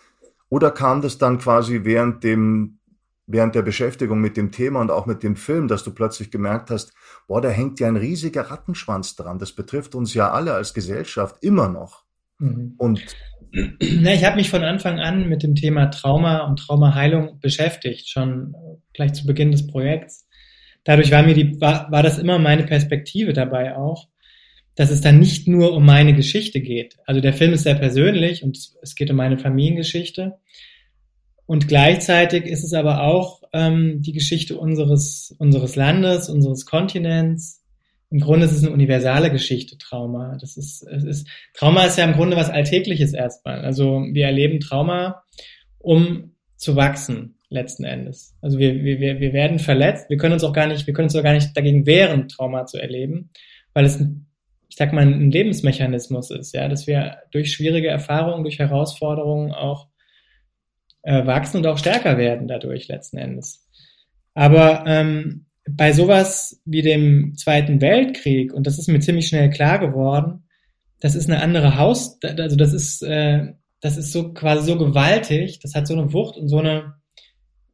[0.48, 2.80] Oder kam das dann quasi während dem,
[3.26, 6.70] während der Beschäftigung mit dem Thema und auch mit dem Film, dass du plötzlich gemerkt
[6.70, 6.92] hast,
[7.28, 9.38] boah, da hängt ja ein riesiger Rattenschwanz dran.
[9.38, 12.04] Das betrifft uns ja alle als Gesellschaft immer noch.
[12.38, 12.74] Mhm.
[12.78, 13.00] Und
[13.80, 18.54] na, ich habe mich von Anfang an mit dem Thema Trauma und Traumaheilung beschäftigt, schon
[18.92, 20.26] gleich zu Beginn des Projekts.
[20.84, 24.08] Dadurch war mir die, war, war das immer meine Perspektive dabei auch,
[24.76, 26.96] dass es dann nicht nur um meine Geschichte geht.
[27.06, 30.38] Also der Film ist sehr persönlich und es geht um meine Familiengeschichte.
[31.46, 37.60] Und gleichzeitig ist es aber auch ähm, die Geschichte unseres, unseres Landes, unseres Kontinents,
[38.11, 40.37] im Grunde ist es eine universale Geschichte, Trauma.
[40.40, 43.64] Das ist, es ist, Trauma ist ja im Grunde was Alltägliches erstmal.
[43.64, 45.23] Also wir erleben Trauma,
[45.79, 48.37] um zu wachsen, letzten Endes.
[48.42, 50.11] Also wir, wir, wir werden verletzt.
[50.11, 52.66] Wir können uns auch gar nicht, wir können uns auch gar nicht dagegen wehren, Trauma
[52.66, 53.31] zu erleben,
[53.75, 58.59] weil es, ich sag mal, ein Lebensmechanismus ist, ja, dass wir durch schwierige Erfahrungen, durch
[58.59, 59.88] Herausforderungen auch
[61.03, 63.68] äh, wachsen und auch stärker werden dadurch letzten Endes.
[64.35, 69.79] Aber ähm, bei sowas wie dem Zweiten Weltkrieg, und das ist mir ziemlich schnell klar
[69.79, 70.44] geworden,
[71.01, 75.61] das ist eine andere Haus, also das ist, äh, das ist so quasi so gewaltig,
[75.61, 76.94] das hat so eine Wucht und so eine,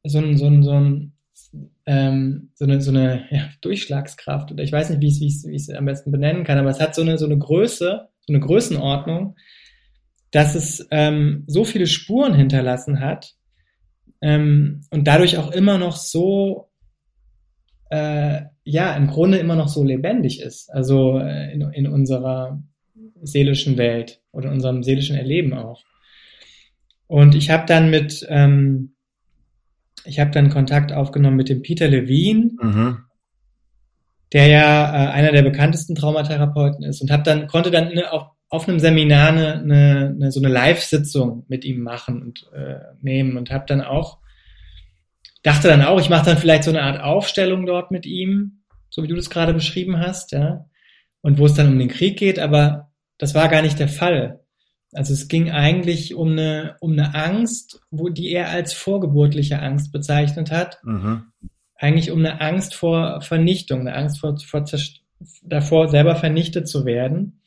[0.04, 1.12] so ein, so ein, so ein
[1.86, 4.50] ähm, so eine, so eine ja, Durchschlagskraft.
[4.50, 6.70] Oder ich weiß nicht, wie ich es wie ich es am besten benennen kann, aber
[6.70, 9.36] es hat so eine, so eine Größe, so eine Größenordnung,
[10.32, 13.34] dass es ähm, so viele Spuren hinterlassen hat
[14.20, 16.68] ähm, und dadurch auch immer noch so,
[17.90, 20.72] äh, ja, im Grunde immer noch so lebendig ist.
[20.72, 22.62] Also äh, in, in unserer
[23.22, 25.82] seelischen Welt oder in unserem seelischen Erleben auch.
[27.06, 28.94] Und ich habe dann mit, ähm,
[30.04, 32.98] ich habe dann Kontakt aufgenommen mit dem Peter Levine, mhm.
[34.32, 38.30] der ja äh, einer der bekanntesten Traumatherapeuten ist und habe dann konnte dann ne, auf,
[38.48, 43.36] auf einem Seminar eine, eine, eine so eine Live-Sitzung mit ihm machen und äh, nehmen
[43.36, 44.18] und habe dann auch
[45.46, 49.02] dachte dann auch, ich mache dann vielleicht so eine Art Aufstellung dort mit ihm, so
[49.02, 50.66] wie du das gerade beschrieben hast, ja,
[51.20, 54.40] und wo es dann um den Krieg geht, aber das war gar nicht der Fall.
[54.92, 59.92] Also es ging eigentlich um eine, um eine Angst, wo die er als vorgeburtliche Angst
[59.92, 60.78] bezeichnet hat.
[60.82, 61.24] Mhm.
[61.76, 64.64] Eigentlich um eine Angst vor Vernichtung, eine Angst vor, vor
[65.42, 67.42] davor, selber vernichtet zu werden.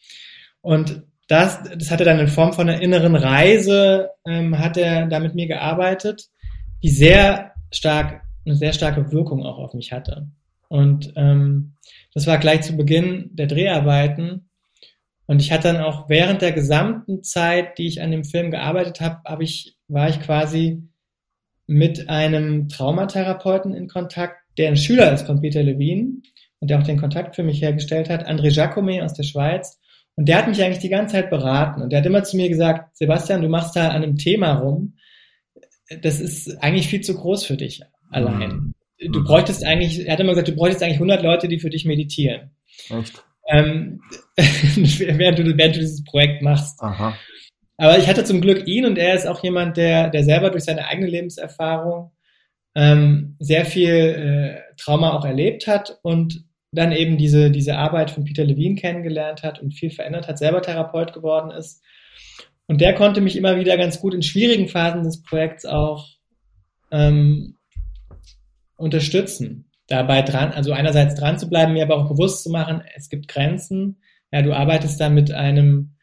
[0.62, 5.08] Und das, das hat er dann in Form von einer inneren Reise, ähm, hat er
[5.08, 6.30] da mit mir gearbeitet,
[6.82, 10.30] die sehr stark, eine sehr starke Wirkung auch auf mich hatte.
[10.68, 11.76] Und ähm,
[12.14, 14.50] das war gleich zu Beginn der Dreharbeiten
[15.30, 19.00] und ich hatte dann auch während der gesamten Zeit, die ich an dem Film gearbeitet
[19.00, 20.90] habe, habe ich, war ich quasi
[21.68, 26.24] mit einem Traumatherapeuten in Kontakt, der ein Schüler ist von Peter Levine
[26.58, 29.80] und der auch den Kontakt für mich hergestellt hat, André Jacome aus der Schweiz.
[30.16, 31.84] Und der hat mich eigentlich die ganze Zeit beraten.
[31.84, 34.96] Und der hat immer zu mir gesagt, Sebastian, du machst da an einem Thema rum.
[36.02, 38.74] Das ist eigentlich viel zu groß für dich allein.
[39.00, 39.12] Mhm.
[39.12, 41.86] Du bräuchtest eigentlich, er hat immer gesagt, du bräuchtest eigentlich 100 Leute, die für dich
[41.86, 42.52] meditieren.
[42.90, 43.24] Echt?
[43.50, 44.02] ähm,
[44.36, 46.82] während, du, während du dieses Projekt machst.
[46.82, 47.18] Aha.
[47.78, 50.64] Aber ich hatte zum Glück ihn und er ist auch jemand, der, der selber durch
[50.64, 52.12] seine eigene Lebenserfahrung
[52.76, 58.26] ähm, sehr viel äh, Trauma auch erlebt hat und dann eben diese, diese Arbeit von
[58.26, 61.84] Peter Levine kennengelernt hat und viel verändert hat, selber Therapeut geworden ist.
[62.70, 66.08] Und der konnte mich immer wieder ganz gut in schwierigen Phasen des Projekts auch
[66.92, 67.56] ähm,
[68.76, 73.10] unterstützen dabei dran, also einerseits dran zu bleiben, mir aber auch bewusst zu machen, es
[73.10, 73.98] gibt Grenzen.
[74.32, 75.96] Ja, du arbeitest da mit einem,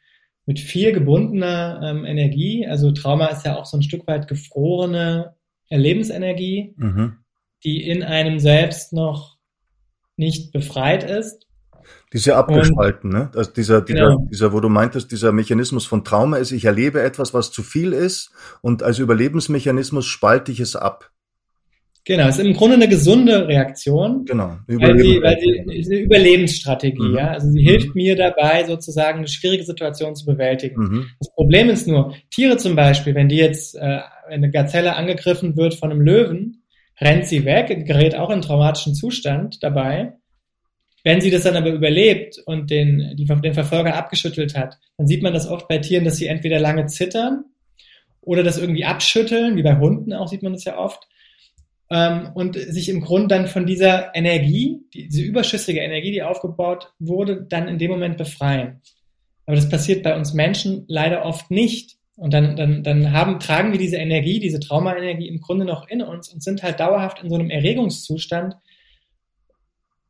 [0.44, 2.66] mit viel gebundener ähm, Energie.
[2.66, 5.36] Also Trauma ist ja auch so ein Stück weit gefrorene
[5.70, 7.18] Lebensenergie, mhm.
[7.62, 9.38] die in einem selbst noch
[10.16, 11.45] nicht befreit ist.
[12.16, 13.30] Diese abgespalten, ne?
[13.34, 14.26] Also dieser, dieser, genau.
[14.32, 17.92] dieser, wo du meintest, dieser Mechanismus von Trauma ist, ich erlebe etwas, was zu viel
[17.92, 18.30] ist,
[18.62, 21.10] und als Überlebensmechanismus spalte ich es ab.
[22.06, 24.24] Genau, es ist im Grunde eine gesunde Reaktion.
[24.24, 27.16] Genau, weil sie, weil sie ist eine Überlebensstrategie, mhm.
[27.18, 27.32] ja.
[27.32, 27.68] Also sie mhm.
[27.68, 30.80] hilft mir dabei, sozusagen eine schwierige Situation zu bewältigen.
[30.80, 31.06] Mhm.
[31.18, 35.74] Das Problem ist nur, Tiere zum Beispiel, wenn die jetzt, äh, eine Gazelle angegriffen wird
[35.74, 36.62] von einem Löwen,
[36.98, 40.14] rennt sie weg, gerät auch in traumatischen Zustand dabei.
[41.06, 45.22] Wenn sie das dann aber überlebt und den, die, den Verfolger abgeschüttelt hat, dann sieht
[45.22, 47.44] man das oft bei Tieren, dass sie entweder lange zittern
[48.22, 51.06] oder das irgendwie abschütteln, wie bei Hunden auch sieht man das ja oft
[51.92, 57.40] ähm, und sich im Grunde dann von dieser Energie, diese überschüssige Energie, die aufgebaut wurde,
[57.48, 58.80] dann in dem Moment befreien.
[59.46, 61.98] Aber das passiert bei uns Menschen leider oft nicht.
[62.16, 66.02] Und dann, dann, dann haben, tragen wir diese Energie, diese Traumaenergie im Grunde noch in
[66.02, 68.56] uns und sind halt dauerhaft in so einem Erregungszustand,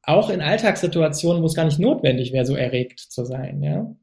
[0.06, 3.94] auch in Alltagssituationen, wo es gar nicht notwendig wäre, so erregt zu sein, ja.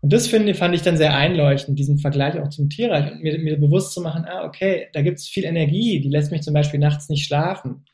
[0.00, 3.38] Und das finde, fand ich dann sehr einleuchtend, diesen Vergleich auch zum Tierreich und mir,
[3.38, 6.54] mir bewusst zu machen, ah, okay, da gibt es viel Energie, die lässt mich zum
[6.54, 7.84] Beispiel nachts nicht schlafen.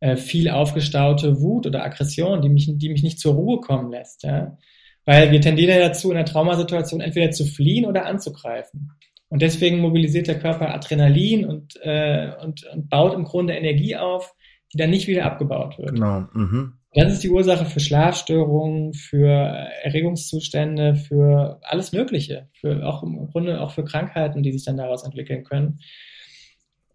[0.00, 4.24] Äh, viel aufgestaute Wut oder Aggression, die mich, die mich nicht zur Ruhe kommen lässt.
[4.24, 4.58] Ja?
[5.06, 8.90] Weil wir tendieren ja dazu, in einer Traumasituation entweder zu fliehen oder anzugreifen.
[9.28, 14.34] Und deswegen mobilisiert der Körper Adrenalin und, äh, und, und baut im Grunde Energie auf,
[14.72, 15.94] die dann nicht wieder abgebaut wird.
[15.94, 16.26] Genau.
[16.34, 16.74] Mhm.
[16.96, 23.60] Das ist die Ursache für Schlafstörungen, für Erregungszustände, für alles Mögliche, für auch im Grunde
[23.60, 25.80] auch für Krankheiten, die sich dann daraus entwickeln können.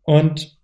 [0.02, 0.58] Und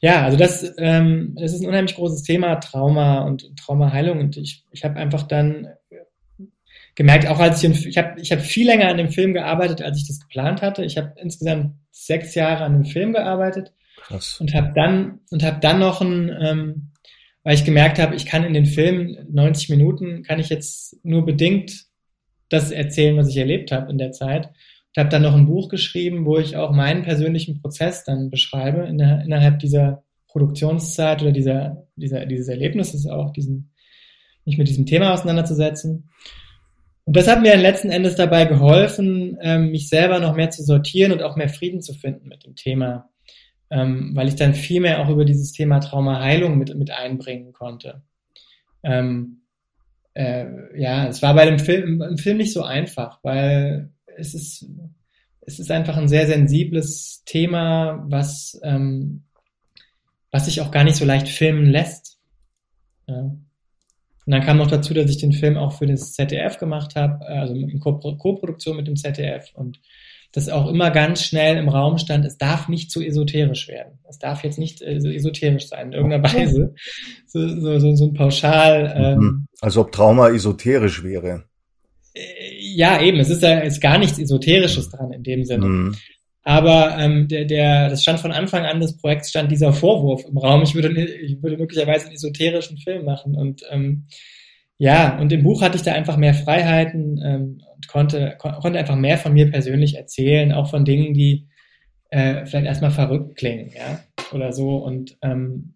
[0.00, 4.18] ja, also das, ähm, das ist ein unheimlich großes Thema, Trauma und Traumaheilung.
[4.18, 5.68] Und ich, ich habe einfach dann
[6.96, 9.98] gemerkt, auch als ich, ich habe ich hab viel länger an dem Film gearbeitet, als
[9.98, 10.84] ich das geplant hatte.
[10.84, 14.40] Ich habe insgesamt sechs Jahre an dem Film gearbeitet Krass.
[14.40, 16.90] und habe dann und habe dann noch ein ähm,
[17.44, 21.24] weil ich gemerkt habe, ich kann in den Filmen 90 Minuten, kann ich jetzt nur
[21.24, 21.86] bedingt
[22.48, 24.50] das erzählen, was ich erlebt habe in der Zeit.
[24.92, 28.86] Ich habe dann noch ein Buch geschrieben, wo ich auch meinen persönlichen Prozess dann beschreibe
[28.86, 33.70] in der, innerhalb dieser Produktionszeit oder dieser, dieser, dieses Erlebnisses auch, diesen,
[34.44, 36.10] mich mit diesem Thema auseinanderzusetzen.
[37.04, 41.12] Und das hat mir letzten Endes dabei geholfen, ähm, mich selber noch mehr zu sortieren
[41.12, 43.08] und auch mehr Frieden zu finden mit dem Thema
[43.70, 48.02] ähm, weil ich dann viel mehr auch über dieses Thema Traumaheilung mit, mit einbringen konnte.
[48.82, 49.42] Ähm,
[50.14, 50.46] äh,
[50.80, 54.66] ja, es war bei dem Film, im Film nicht so einfach, weil es ist,
[55.42, 59.24] es ist einfach ein sehr sensibles Thema, was, ähm,
[60.30, 62.18] was sich auch gar nicht so leicht filmen lässt.
[63.06, 63.20] Ja.
[63.20, 67.24] Und dann kam noch dazu, dass ich den Film auch für das ZDF gemacht habe,
[67.26, 69.80] also in Co-Produktion mit dem ZDF und
[70.32, 73.98] das auch immer ganz schnell im Raum stand, es darf nicht zu esoterisch werden.
[74.08, 76.74] Es darf jetzt nicht äh, so esoterisch sein, in irgendeiner Weise.
[77.26, 78.94] So, so, so, so ein Pauschal.
[78.96, 79.46] Ähm, mhm.
[79.60, 81.44] also ob Trauma esoterisch wäre.
[82.14, 82.20] Äh,
[82.58, 83.18] ja, eben.
[83.20, 85.66] Es ist ja ist gar nichts Esoterisches dran in dem Sinne.
[85.66, 85.96] Mhm.
[86.42, 90.38] Aber ähm, der, der, das stand von Anfang an des Projekts, stand dieser Vorwurf im
[90.38, 93.34] Raum, ich würde, ich würde möglicherweise einen esoterischen Film machen.
[93.34, 94.06] Und ähm,
[94.78, 98.78] ja, und im Buch hatte ich da einfach mehr Freiheiten ähm, und konnte, kon konnte
[98.78, 101.48] einfach mehr von mir persönlich erzählen, auch von Dingen, die
[102.10, 104.00] äh, vielleicht erstmal verrückt klingen, ja,
[104.32, 104.76] oder so.
[104.76, 105.74] Und ähm,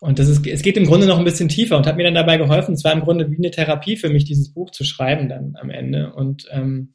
[0.00, 2.14] und das ist, es geht im Grunde noch ein bisschen tiefer und hat mir dann
[2.14, 2.74] dabei geholfen.
[2.74, 5.70] Es war im Grunde wie eine Therapie für mich, dieses Buch zu schreiben dann am
[5.70, 6.12] Ende.
[6.12, 6.94] Und ähm,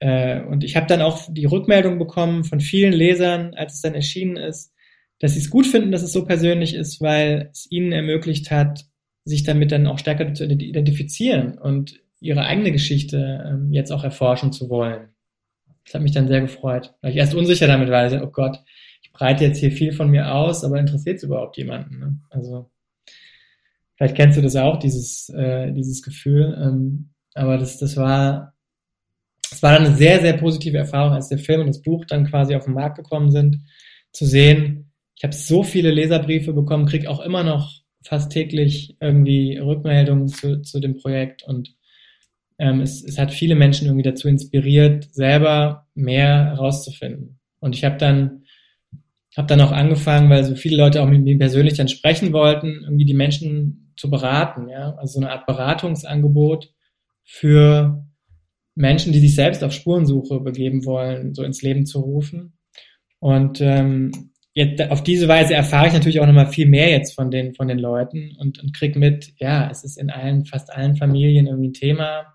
[0.00, 3.94] äh, und ich habe dann auch die Rückmeldung bekommen von vielen Lesern, als es dann
[3.94, 4.72] erschienen ist,
[5.18, 8.86] dass sie es gut finden, dass es so persönlich ist, weil es ihnen ermöglicht hat,
[9.28, 14.52] sich damit dann auch stärker zu identifizieren und ihre eigene Geschichte ähm, jetzt auch erforschen
[14.52, 15.10] zu wollen.
[15.84, 18.00] Das hat mich dann sehr gefreut, weil ich erst unsicher damit war.
[18.00, 18.58] Also, oh Gott,
[19.02, 21.98] ich breite jetzt hier viel von mir aus, aber interessiert es überhaupt jemanden?
[21.98, 22.18] Ne?
[22.30, 22.70] Also
[23.96, 26.58] vielleicht kennst du das auch, dieses, äh, dieses Gefühl.
[26.60, 28.54] Ähm, aber das, das war
[29.50, 32.26] es war dann eine sehr, sehr positive Erfahrung, als der Film und das Buch dann
[32.26, 33.62] quasi auf den Markt gekommen sind,
[34.12, 39.58] zu sehen, ich habe so viele Leserbriefe bekommen, kriege auch immer noch fast täglich irgendwie
[39.58, 41.74] Rückmeldungen zu, zu dem Projekt und
[42.58, 47.38] ähm, es, es hat viele Menschen irgendwie dazu inspiriert, selber mehr herauszufinden.
[47.60, 48.42] Und ich habe dann
[49.36, 52.80] habe dann auch angefangen, weil so viele Leute auch mit mir persönlich dann sprechen wollten,
[52.82, 56.72] irgendwie die Menschen zu beraten, ja, also so eine Art Beratungsangebot
[57.24, 58.04] für
[58.74, 62.58] Menschen, die sich selbst auf Spurensuche begeben wollen, so ins Leben zu rufen.
[63.20, 67.30] Und ähm, jetzt, auf diese Weise erfahre ich natürlich auch nochmal viel mehr jetzt von
[67.30, 70.96] den, von den Leuten und, und krieg mit, ja, es ist in allen, fast allen
[70.96, 72.34] Familien irgendwie ein Thema.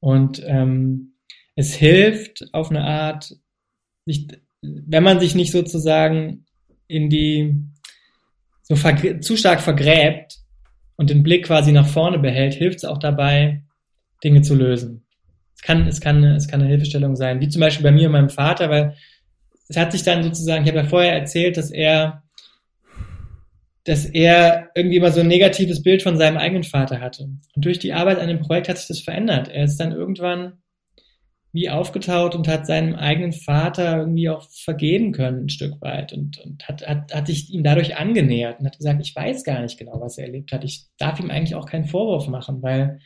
[0.00, 1.12] Und ähm,
[1.54, 3.36] es hilft auf eine Art,
[4.06, 4.28] sich,
[4.62, 6.46] wenn man sich nicht sozusagen
[6.88, 7.54] in die
[8.62, 8.74] so
[9.20, 10.38] zu stark vergräbt
[10.96, 13.62] und den Blick quasi nach vorne behält, hilft es auch dabei,
[14.24, 15.04] Dinge zu lösen.
[15.54, 18.12] Es kann, es kann, es kann eine Hilfestellung sein, wie zum Beispiel bei mir und
[18.12, 18.96] meinem Vater, weil
[19.68, 22.22] es hat sich dann sozusagen, ich habe ja vorher erzählt, dass er,
[23.84, 27.24] dass er irgendwie immer so ein negatives Bild von seinem eigenen Vater hatte.
[27.24, 29.48] Und durch die Arbeit an dem Projekt hat sich das verändert.
[29.48, 30.54] Er ist dann irgendwann
[31.56, 36.12] wie aufgetaut und hat seinem eigenen Vater irgendwie auch vergeben können, ein Stück weit.
[36.12, 39.62] Und, und hat, hat, hat sich ihm dadurch angenähert und hat gesagt, ich weiß gar
[39.62, 40.64] nicht genau, was er erlebt hat.
[40.64, 43.00] Ich darf ihm eigentlich auch keinen Vorwurf machen, weil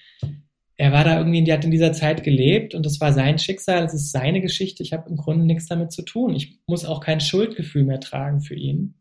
[0.81, 3.85] er war da irgendwie, der hat in dieser Zeit gelebt und das war sein Schicksal,
[3.85, 4.83] es ist seine Geschichte.
[4.83, 6.35] Ich habe im Grunde nichts damit zu tun.
[6.35, 8.95] Ich muss auch kein Schuldgefühl mehr tragen für ihn.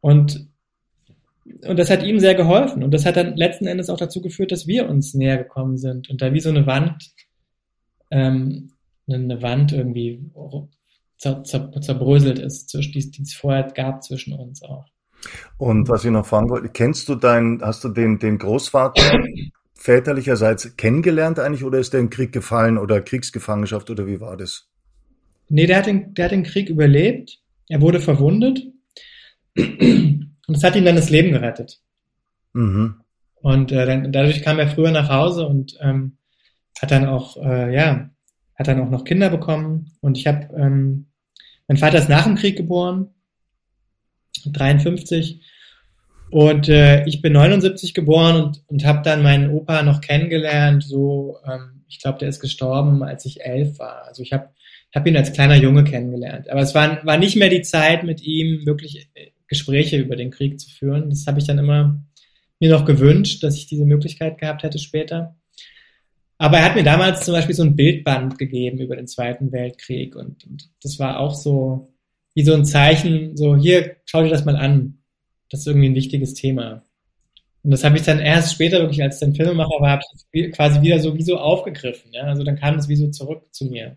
[0.00, 0.50] Und,
[1.66, 2.84] und das hat ihm sehr geholfen.
[2.84, 6.10] Und das hat dann letzten Endes auch dazu geführt, dass wir uns näher gekommen sind
[6.10, 7.12] und da wie so eine Wand,
[8.10, 8.72] ähm,
[9.08, 10.30] eine Wand irgendwie
[11.16, 14.84] zer, zer, zerbröselt ist, die, die es vorher gab zwischen uns auch.
[15.56, 19.18] Und was ich noch fragen wollte, kennst du deinen, hast du den, den Großvater
[19.80, 24.68] väterlicherseits kennengelernt eigentlich oder ist der im Krieg gefallen oder Kriegsgefangenschaft oder wie war das?
[25.48, 27.40] Nee, der hat den, der hat den Krieg überlebt.
[27.68, 28.62] Er wurde verwundet.
[29.56, 31.80] Und es hat ihm dann das Leben gerettet.
[32.52, 33.00] Mhm.
[33.36, 36.18] Und äh, dann, dadurch kam er früher nach Hause und ähm,
[36.78, 38.10] hat dann auch, äh, ja,
[38.56, 39.92] hat dann auch noch Kinder bekommen.
[40.00, 41.06] Und ich habe, ähm,
[41.68, 43.14] mein Vater ist nach dem Krieg geboren,
[44.44, 45.40] 53.
[46.30, 50.84] Und äh, ich bin 79 geboren und, und habe dann meinen Opa noch kennengelernt.
[50.84, 54.04] So, ähm, ich glaube, der ist gestorben, als ich elf war.
[54.06, 54.50] Also ich habe
[54.94, 56.48] hab ihn als kleiner Junge kennengelernt.
[56.48, 60.30] Aber es war, war nicht mehr die Zeit, mit ihm wirklich äh, Gespräche über den
[60.30, 61.10] Krieg zu führen.
[61.10, 62.00] Das habe ich dann immer
[62.60, 65.36] mir noch gewünscht, dass ich diese Möglichkeit gehabt hätte später.
[66.38, 70.14] Aber er hat mir damals zum Beispiel so ein Bildband gegeben über den Zweiten Weltkrieg
[70.16, 71.92] und, und das war auch so
[72.34, 74.99] wie so ein Zeichen, so hier, schau dir das mal an
[75.50, 76.84] das ist irgendwie ein wichtiges Thema.
[77.62, 80.00] Und das habe ich dann erst später wirklich, als ich dann Filmemacher war,
[80.52, 82.10] quasi wieder so wie so aufgegriffen.
[82.12, 82.22] Ja?
[82.22, 83.96] Also dann kam es wie so zurück zu mir.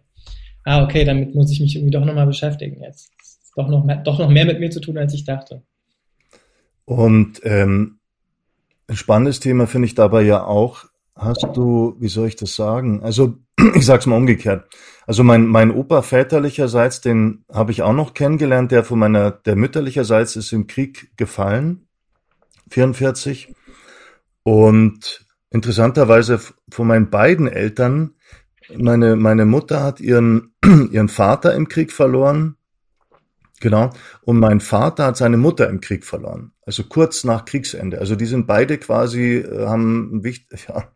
[0.65, 3.11] Ah, okay, damit muss ich mich irgendwie doch nochmal beschäftigen jetzt.
[3.55, 5.61] Doch noch, mehr, doch noch mehr mit mir zu tun, als ich dachte.
[6.85, 7.99] Und ähm,
[8.87, 10.85] ein spannendes Thema finde ich dabei ja auch,
[11.15, 13.01] hast du, wie soll ich das sagen?
[13.03, 13.37] Also
[13.75, 14.65] ich sag's mal umgekehrt.
[15.05, 19.55] Also mein, mein Opa väterlicherseits, den habe ich auch noch kennengelernt, der von meiner, der
[19.55, 21.87] mütterlicherseits ist im Krieg gefallen,
[22.69, 23.53] 44.
[24.43, 26.39] Und interessanterweise
[26.69, 28.15] von meinen beiden Eltern
[28.75, 30.53] Meine, meine Mutter hat ihren,
[30.91, 32.55] ihren Vater im Krieg verloren.
[33.59, 33.91] Genau.
[34.21, 36.51] Und mein Vater hat seine Mutter im Krieg verloren.
[36.65, 37.99] Also kurz nach Kriegsende.
[37.99, 40.21] Also die sind beide quasi, äh, haben
[40.67, 40.91] ja,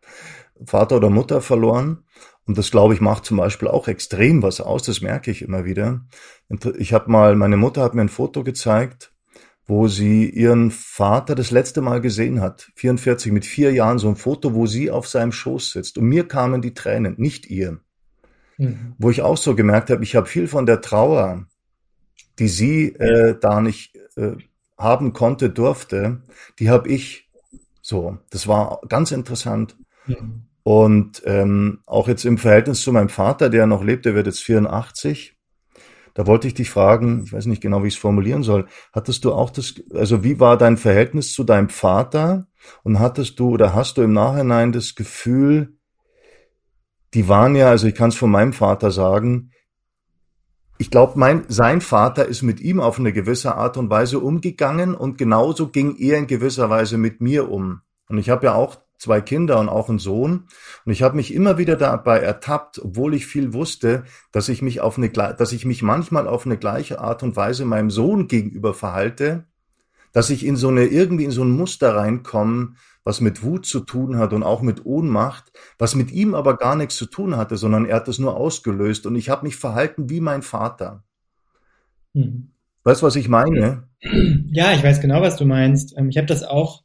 [0.66, 2.04] Vater oder Mutter verloren.
[2.48, 4.84] Und das, glaube ich, macht zum Beispiel auch extrem was aus.
[4.84, 6.06] Das merke ich immer wieder.
[6.78, 9.12] Ich habe mal, meine Mutter hat mir ein Foto gezeigt,
[9.66, 12.72] wo sie ihren Vater das letzte Mal gesehen hat.
[12.76, 15.98] 44 mit vier Jahren, so ein Foto, wo sie auf seinem Schoß sitzt.
[15.98, 17.82] Und mir kamen die Tränen, nicht ihr.
[18.58, 18.96] Mhm.
[18.98, 21.46] Wo ich auch so gemerkt habe, ich habe viel von der Trauer,
[22.40, 24.38] die sie äh, da nicht äh,
[24.78, 26.22] haben konnte, durfte,
[26.60, 27.30] die habe ich
[27.82, 28.20] so.
[28.30, 29.76] Das war ganz interessant.
[30.06, 30.47] Mhm.
[30.68, 34.44] Und ähm, auch jetzt im Verhältnis zu meinem Vater, der noch lebt, der wird jetzt
[34.44, 35.38] 84.
[36.14, 38.68] Da wollte ich dich fragen, ich weiß nicht genau, wie ich es formulieren soll.
[38.92, 42.48] Hattest du auch das, also wie war dein Verhältnis zu deinem Vater?
[42.84, 45.78] Und hattest du oder hast du im Nachhinein das Gefühl,
[47.14, 49.52] die waren ja, also ich kann es von meinem Vater sagen,
[50.80, 54.96] ich glaube, mein, sein Vater ist mit ihm auf eine gewisse Art und Weise umgegangen
[54.96, 57.84] und genauso ging er in gewisser Weise mit mir um.
[58.10, 60.48] Und ich habe ja auch zwei Kinder und auch einen Sohn.
[60.86, 64.82] Und ich habe mich immer wieder dabei ertappt, obwohl ich viel wusste, dass ich mich
[64.82, 68.74] auf eine, dass ich mich manchmal auf eine gleiche Art und Weise meinem Sohn gegenüber
[68.74, 69.46] verhalte,
[70.12, 72.74] dass ich in so eine, irgendwie in so ein Muster reinkomme,
[73.04, 76.76] was mit Wut zu tun hat und auch mit Ohnmacht, was mit ihm aber gar
[76.76, 80.10] nichts zu tun hatte, sondern er hat es nur ausgelöst und ich habe mich verhalten
[80.10, 81.04] wie mein Vater.
[82.14, 82.52] Mhm.
[82.84, 83.88] Weißt du, was ich meine?
[84.52, 85.98] Ja, ich weiß genau, was du meinst.
[85.98, 86.84] Ähm, ich habe das auch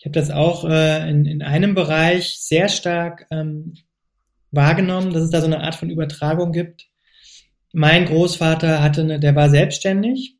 [0.00, 3.74] ich habe das auch äh, in, in einem Bereich sehr stark ähm,
[4.50, 6.86] wahrgenommen, dass es da so eine Art von Übertragung gibt.
[7.74, 10.38] Mein Großvater hatte eine, der war selbstständig,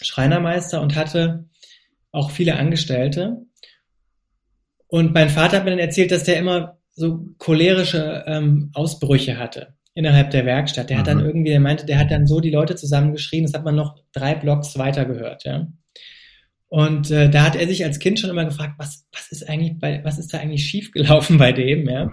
[0.00, 1.48] Schreinermeister und hatte
[2.10, 3.42] auch viele Angestellte.
[4.88, 9.76] Und mein Vater hat mir dann erzählt, dass der immer so cholerische ähm, Ausbrüche hatte
[9.94, 10.90] innerhalb der Werkstatt.
[10.90, 11.00] Der mhm.
[11.00, 11.26] hat dann mhm.
[11.26, 14.34] irgendwie, der meinte, der hat dann so die Leute zusammengeschrien, das hat man noch drei
[14.34, 15.68] Blocks weiter gehört, ja.
[16.74, 19.78] Und äh, da hat er sich als Kind schon immer gefragt, was, was ist eigentlich
[19.78, 22.10] bei, was ist da eigentlich schiefgelaufen bei dem, ja?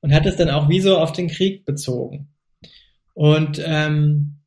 [0.00, 2.34] Und hat es dann auch wie so auf den Krieg bezogen.
[3.14, 4.40] Und ähm,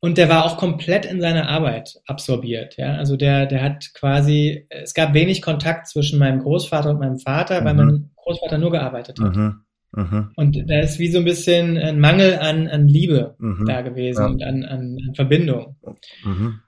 [0.00, 2.94] und der war auch komplett in seine Arbeit absorbiert, ja.
[2.94, 7.60] Also der, der hat quasi, es gab wenig Kontakt zwischen meinem Großvater und meinem Vater,
[7.60, 7.64] mhm.
[7.66, 9.36] weil mein Großvater nur gearbeitet hat.
[9.36, 9.60] Mhm.
[9.92, 10.30] Mhm.
[10.36, 13.66] Und da ist wie so ein bisschen ein Mangel an, an Liebe mhm.
[13.66, 14.26] da gewesen ja.
[14.26, 15.76] und an, an, an Verbindung.
[16.24, 16.60] Mhm.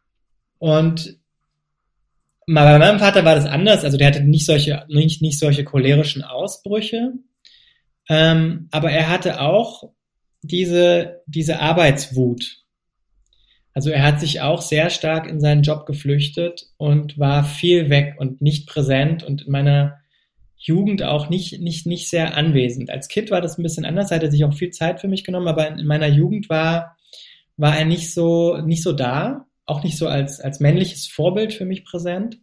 [0.58, 1.19] Und
[2.46, 3.84] bei meinem Vater war das anders.
[3.84, 7.12] Also der hatte nicht solche, nicht, nicht solche cholerischen Ausbrüche.
[8.08, 9.90] Ähm, aber er hatte auch
[10.42, 12.64] diese, diese Arbeitswut.
[13.72, 18.16] Also er hat sich auch sehr stark in seinen Job geflüchtet und war viel weg
[18.18, 19.98] und nicht präsent und in meiner
[20.56, 22.90] Jugend auch nicht, nicht, nicht sehr anwesend.
[22.90, 25.24] Als Kind war das ein bisschen anders, hat er sich auch viel Zeit für mich
[25.24, 26.96] genommen, aber in meiner Jugend war,
[27.56, 31.64] war er nicht so, nicht so da auch nicht so als, als männliches Vorbild für
[31.64, 32.38] mich präsent.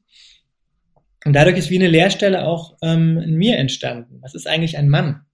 [1.26, 4.20] Und dadurch ist wie eine Leerstelle auch ähm, in mir entstanden.
[4.22, 5.26] Was ist eigentlich ein Mann?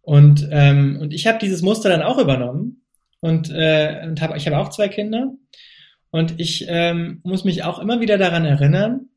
[0.00, 2.84] Und, ähm, und ich habe dieses Muster dann auch übernommen
[3.20, 5.32] und, äh, und hab, ich habe auch zwei Kinder
[6.10, 9.08] und ich ähm, muss mich auch immer wieder daran erinnern,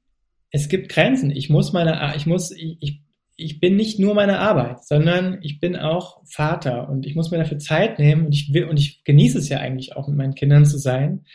[0.51, 1.31] es gibt Grenzen.
[1.31, 3.01] Ich muss meine, ich muss, ich
[3.37, 7.37] ich bin nicht nur meine Arbeit, sondern ich bin auch Vater und ich muss mir
[7.37, 10.35] dafür Zeit nehmen und ich will und ich genieße es ja eigentlich auch mit meinen
[10.35, 11.25] Kindern zu sein.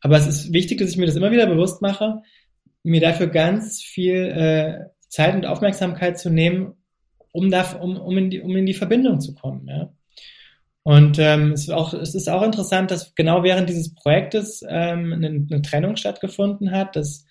[0.00, 2.22] Aber es ist wichtig, dass ich mir das immer wieder bewusst mache,
[2.82, 6.74] mir dafür ganz viel äh, Zeit und Aufmerksamkeit zu nehmen,
[7.32, 9.66] um, da, um, um, in, die, um in die Verbindung zu kommen.
[9.68, 9.92] Ja?
[10.82, 15.12] Und ähm, es, ist auch, es ist auch interessant, dass genau während dieses Projektes ähm,
[15.12, 17.26] eine, eine Trennung stattgefunden hat, dass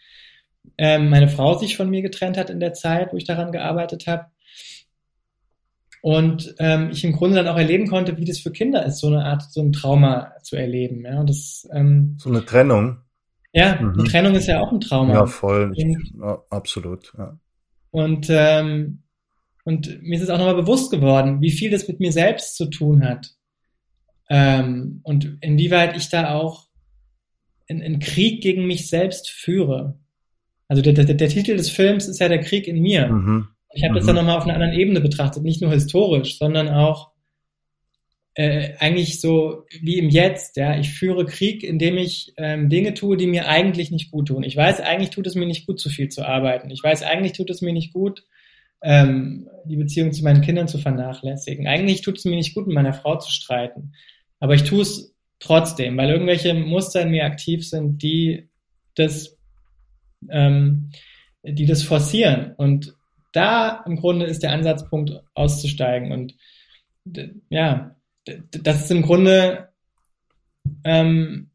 [0.78, 4.08] ähm, meine Frau sich von mir getrennt hat in der Zeit, wo ich daran gearbeitet
[4.08, 4.26] habe.
[6.06, 9.08] Und ähm, ich im Grunde dann auch erleben konnte, wie das für Kinder ist, so
[9.08, 11.04] eine Art, so ein Trauma zu erleben.
[11.04, 13.00] Ja, und das, ähm, so eine Trennung.
[13.54, 13.94] Ja, mhm.
[13.94, 15.16] eine Trennung ist ja auch ein Trauma.
[15.16, 15.74] Ja, voll.
[15.76, 17.12] Und, ja, absolut.
[17.18, 17.40] Ja.
[17.90, 19.02] Und, ähm,
[19.64, 22.68] und mir ist es auch nochmal bewusst geworden, wie viel das mit mir selbst zu
[22.68, 23.32] tun hat.
[24.30, 26.68] Ähm, und inwieweit ich da auch
[27.68, 29.98] einen Krieg gegen mich selbst führe.
[30.68, 33.08] Also der, der, der Titel des Films ist ja der Krieg in mir.
[33.08, 33.48] Mhm.
[33.76, 33.98] Ich habe mhm.
[33.98, 37.12] das dann nochmal auf einer anderen Ebene betrachtet, nicht nur historisch, sondern auch
[38.34, 40.58] äh, eigentlich so wie im Jetzt.
[40.58, 44.44] Ja, ich führe Krieg, indem ich ähm, Dinge tue, die mir eigentlich nicht gut tun.
[44.44, 46.70] Ich weiß, eigentlich tut es mir nicht gut, zu viel zu arbeiten.
[46.72, 48.24] Ich weiß, eigentlich tut es mir nicht gut,
[48.82, 51.68] ähm, die Beziehung zu meinen Kindern zu vernachlässigen.
[51.68, 53.94] Eigentlich tut es mir nicht gut, mit meiner Frau zu streiten.
[54.40, 58.50] Aber ich tue es trotzdem, weil irgendwelche Muster in mir aktiv sind, die
[58.96, 59.38] das
[60.30, 60.92] ähm,
[61.44, 62.54] die das forcieren.
[62.58, 62.96] Und
[63.36, 66.12] da im Grunde ist der Ansatzpunkt auszusteigen.
[66.12, 66.36] Und
[67.50, 69.70] ja, das ist im Grunde,
[70.84, 71.52] ähm,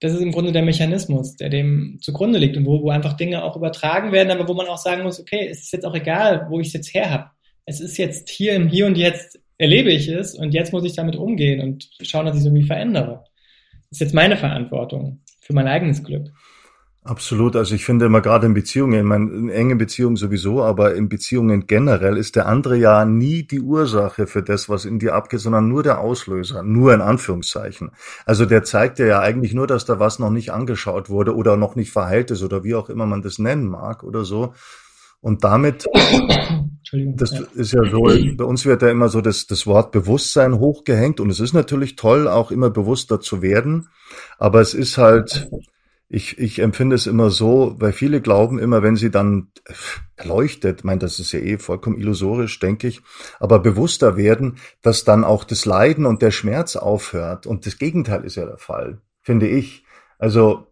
[0.00, 3.42] das ist im Grunde der Mechanismus, der dem zugrunde liegt und wo, wo einfach Dinge
[3.42, 6.46] auch übertragen werden, aber wo man auch sagen muss, okay, es ist jetzt auch egal,
[6.48, 7.30] wo ich es jetzt her habe.
[7.64, 10.94] Es ist jetzt hier im Hier und Jetzt erlebe ich es und jetzt muss ich
[10.94, 13.24] damit umgehen und schauen, dass ich es irgendwie verändere.
[13.90, 16.30] Das ist jetzt meine Verantwortung für mein eigenes Glück.
[17.08, 17.56] Absolut.
[17.56, 21.08] Also ich finde immer gerade in Beziehungen, ich meine, in engen Beziehungen sowieso, aber in
[21.08, 25.40] Beziehungen generell ist der andere ja nie die Ursache für das, was in dir abgeht,
[25.40, 26.62] sondern nur der Auslöser.
[26.62, 27.92] Nur in Anführungszeichen.
[28.26, 31.56] Also der zeigt dir ja eigentlich nur, dass da was noch nicht angeschaut wurde oder
[31.56, 34.52] noch nicht verheilt ist oder wie auch immer man das nennen mag oder so.
[35.22, 35.86] Und damit,
[36.92, 38.02] das ist ja so,
[38.36, 41.96] bei uns wird ja immer so das, das Wort Bewusstsein hochgehängt und es ist natürlich
[41.96, 43.88] toll, auch immer bewusster zu werden,
[44.36, 45.48] aber es ist halt,
[46.10, 49.48] ich, ich empfinde es immer so, weil viele glauben immer, wenn sie dann
[50.16, 53.02] erleuchtet, mein, das ist ja eh vollkommen illusorisch, denke ich,
[53.38, 57.46] aber bewusster werden, dass dann auch das Leiden und der Schmerz aufhört.
[57.46, 59.84] Und das Gegenteil ist ja der Fall, finde ich.
[60.18, 60.67] Also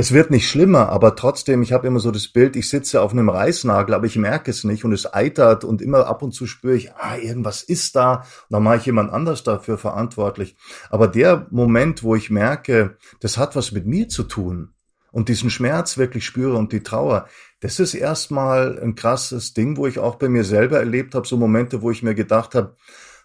[0.00, 3.12] es wird nicht schlimmer, aber trotzdem, ich habe immer so das Bild, ich sitze auf
[3.12, 6.46] einem Reißnagel, aber ich merke es nicht und es eitert und immer ab und zu
[6.46, 10.56] spüre ich, ah, irgendwas ist da, und dann mache ich jemand anders dafür verantwortlich.
[10.88, 14.70] Aber der Moment, wo ich merke, das hat was mit mir zu tun
[15.12, 17.28] und diesen Schmerz wirklich spüre und die Trauer,
[17.60, 21.36] das ist erstmal ein krasses Ding, wo ich auch bei mir selber erlebt habe, so
[21.36, 22.74] Momente, wo ich mir gedacht habe,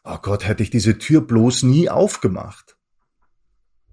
[0.04, 2.75] oh Gott, hätte ich diese Tür bloß nie aufgemacht.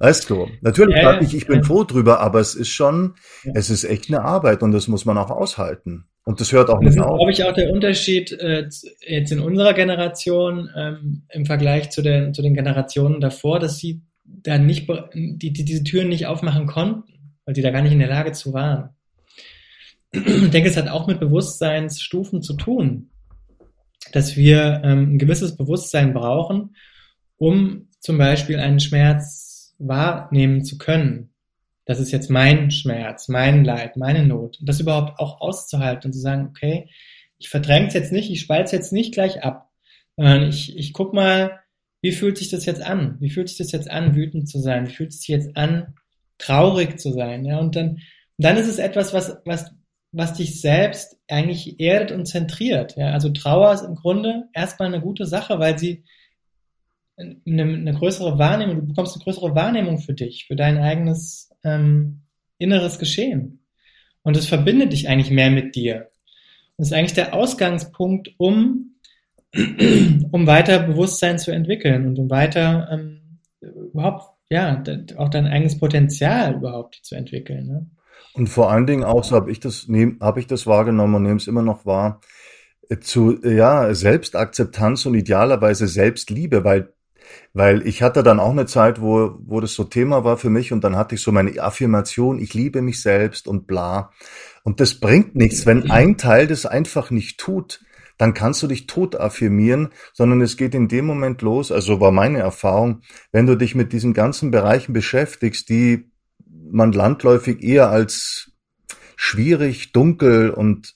[0.03, 1.63] Weißt du, natürlich ja, ich, ich bin ja.
[1.63, 3.53] froh drüber, aber es ist schon, ja.
[3.55, 6.09] es ist echt eine Arbeit und das muss man auch aushalten.
[6.25, 7.05] Und das hört auch nicht auf.
[7.05, 8.69] Das ist, glaube ich, auch der Unterschied äh,
[9.07, 14.03] jetzt in unserer Generation ähm, im Vergleich zu den, zu den Generationen davor, dass sie
[14.25, 17.05] da nicht, die, die diese Türen nicht aufmachen konnten,
[17.45, 18.97] weil sie da gar nicht in der Lage zu waren.
[20.11, 23.11] Ich denke, es hat auch mit Bewusstseinsstufen zu tun,
[24.11, 26.75] dass wir ähm, ein gewisses Bewusstsein brauchen,
[27.37, 29.52] um zum Beispiel einen Schmerz
[29.87, 31.31] wahrnehmen zu können.
[31.85, 34.61] Das ist jetzt mein Schmerz, mein Leid, meine Not.
[34.61, 36.89] Und das überhaupt auch auszuhalten und zu sagen, okay,
[37.39, 39.71] ich verdränge es jetzt nicht, ich spalte es jetzt nicht gleich ab,
[40.17, 41.61] sondern ich, ich guck mal,
[42.01, 43.17] wie fühlt sich das jetzt an?
[43.21, 44.87] Wie fühlt sich das jetzt an, wütend zu sein?
[44.87, 45.95] Wie fühlt es sich jetzt an,
[46.39, 47.45] traurig zu sein?
[47.45, 47.99] Ja, und dann,
[48.39, 49.73] dann ist es etwas, was, was,
[50.13, 52.97] was dich selbst eigentlich erdet und zentriert.
[52.97, 56.05] Ja, also Trauer ist im Grunde erstmal eine gute Sache, weil sie,
[57.17, 62.23] eine, eine größere Wahrnehmung, du bekommst eine größere Wahrnehmung für dich, für dein eigenes ähm,
[62.59, 63.65] inneres Geschehen.
[64.23, 66.09] Und es verbindet dich eigentlich mehr mit dir.
[66.77, 68.97] Das ist eigentlich der Ausgangspunkt, um,
[69.55, 74.83] um weiter Bewusstsein zu entwickeln und um weiter ähm, überhaupt, ja,
[75.17, 77.67] auch dein eigenes Potenzial überhaupt zu entwickeln.
[77.67, 77.91] Ne?
[78.35, 81.47] Und vor allen Dingen auch, so habe ich das, ich das wahrgenommen und nehme es
[81.47, 82.21] immer noch wahr,
[82.89, 86.93] äh, zu ja Selbstakzeptanz und idealerweise Selbstliebe, weil
[87.53, 90.73] weil ich hatte dann auch eine Zeit, wo, wo das so Thema war für mich
[90.73, 94.11] und dann hatte ich so meine Affirmation, ich liebe mich selbst und bla.
[94.65, 97.81] Und das bringt nichts, wenn ein Teil das einfach nicht tut,
[98.19, 102.13] dann kannst du dich tot affirmieren, sondern es geht in dem Moment los, also war
[102.13, 103.03] meine Erfahrung,
[103.33, 106.11] wenn du dich mit diesen ganzen Bereichen beschäftigst, die
[106.71, 108.53] man landläufig eher als
[109.17, 110.95] schwierig, dunkel und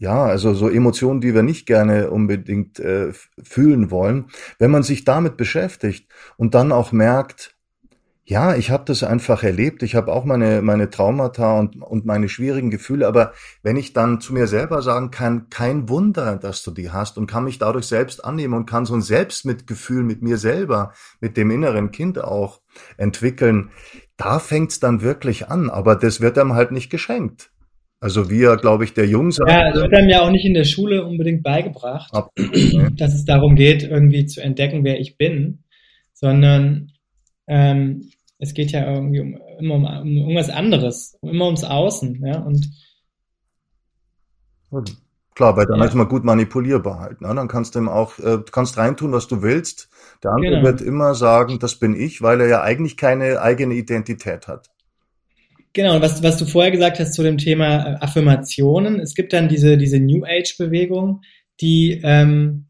[0.00, 4.26] ja, also so Emotionen, die wir nicht gerne unbedingt äh, fühlen wollen,
[4.58, 7.56] wenn man sich damit beschäftigt und dann auch merkt,
[8.24, 12.28] ja, ich habe das einfach erlebt, ich habe auch meine, meine Traumata und, und meine
[12.28, 13.32] schwierigen Gefühle, aber
[13.62, 17.26] wenn ich dann zu mir selber sagen kann, kein Wunder, dass du die hast und
[17.26, 21.50] kann mich dadurch selbst annehmen und kann so ein Selbstmitgefühl mit mir selber, mit dem
[21.50, 22.60] inneren Kind auch
[22.98, 23.70] entwickeln,
[24.16, 27.50] da fängt's dann wirklich an, aber das wird einem halt nicht geschenkt.
[28.00, 29.50] Also wir, glaube ich, der Jung sagt.
[29.50, 32.12] Ja, das wird einem ja auch nicht in der Schule unbedingt beigebracht,
[32.96, 35.64] dass es darum geht, irgendwie zu entdecken, wer ich bin,
[36.12, 36.92] sondern
[37.48, 42.38] ähm, es geht ja irgendwie um, immer um, um irgendwas anderes, immer ums Außen, ja,
[42.40, 42.70] und
[45.34, 45.84] Klar, weil dann ja.
[45.84, 47.20] ist man gut manipulierbar halt.
[47.20, 47.32] Ne?
[47.32, 49.88] Dann kannst du ihm auch, äh, kannst reintun, was du willst.
[50.24, 50.64] Der andere genau.
[50.64, 54.68] wird immer sagen, das bin ich, weil er ja eigentlich keine eigene Identität hat.
[55.72, 59.32] Genau, und was, was du vorher gesagt hast zu dem Thema äh, Affirmationen, es gibt
[59.32, 61.22] dann diese, diese New Age-Bewegung,
[61.60, 62.66] die, ähm,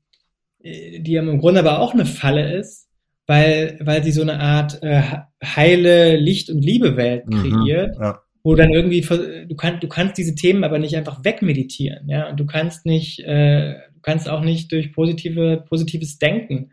[0.60, 2.88] die im Grunde aber auch eine Falle ist,
[3.26, 5.02] weil, weil sie so eine Art äh,
[5.44, 8.20] heile Licht- und Liebe-Welt mhm, kreiert, mhm, ja.
[8.42, 12.40] wo dann irgendwie, du, kannst du kannst diese Themen aber nicht einfach wegmeditieren, ja, und
[12.40, 16.72] du kannst nicht, äh, du kannst auch nicht durch positive, positives Denken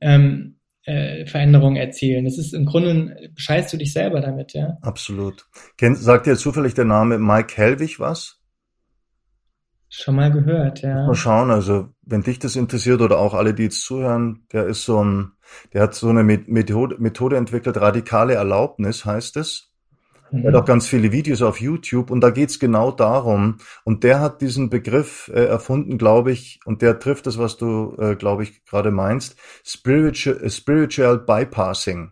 [0.00, 2.24] ähm, äh, Veränderungen erzielen.
[2.24, 4.78] Das ist im Grunde, bescheißt du dich selber damit, ja.
[4.82, 5.46] Absolut.
[5.76, 8.40] Kennt, sagt dir zufällig der Name Mike Helwig was?
[9.88, 11.06] Schon mal gehört, ja.
[11.06, 14.84] Mal schauen, also wenn dich das interessiert oder auch alle, die jetzt zuhören, der ist
[14.84, 15.32] so ein,
[15.72, 19.73] der hat so eine Methode, Methode entwickelt, radikale Erlaubnis heißt es.
[20.30, 20.44] Mhm.
[20.44, 23.58] Er hat auch ganz viele Videos auf YouTube und da geht's genau darum.
[23.84, 27.96] Und der hat diesen Begriff äh, erfunden, glaube ich, und der trifft das, was du,
[27.98, 32.10] äh, glaube ich, gerade meinst, Spiritual, Spiritual Bypassing.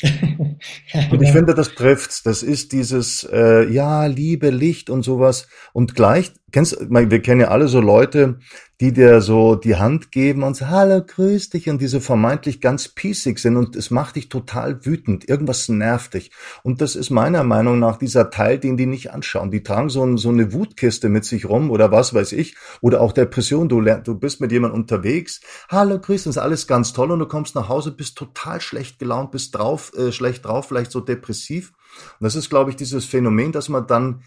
[1.10, 2.22] und ich finde, das trifft's.
[2.22, 5.48] Das ist dieses, äh, ja, Liebe, Licht und sowas.
[5.72, 8.38] Und gleich, kennst, wir kennen ja alle so Leute,
[8.80, 12.88] die dir so die Hand geben und sagen, hallo, grüß dich und diese vermeintlich ganz
[12.88, 15.28] pießig sind und es macht dich total wütend.
[15.28, 16.30] Irgendwas nervt dich.
[16.62, 19.50] Und das ist meiner Meinung nach dieser Teil, den die nicht anschauen.
[19.50, 22.56] Die tragen so, so eine Wutkiste mit sich rum oder was weiß ich.
[22.80, 23.68] Oder auch Depression.
[23.68, 25.40] Du, lernst, du bist mit jemandem unterwegs.
[25.68, 29.00] Hallo, grüß dich, ist alles ganz toll und du kommst nach Hause, bist total schlecht
[29.00, 31.72] gelaunt, bist drauf, äh, schlecht drauf, vielleicht so depressiv.
[32.20, 34.22] Und das ist, glaube ich, dieses Phänomen, dass man dann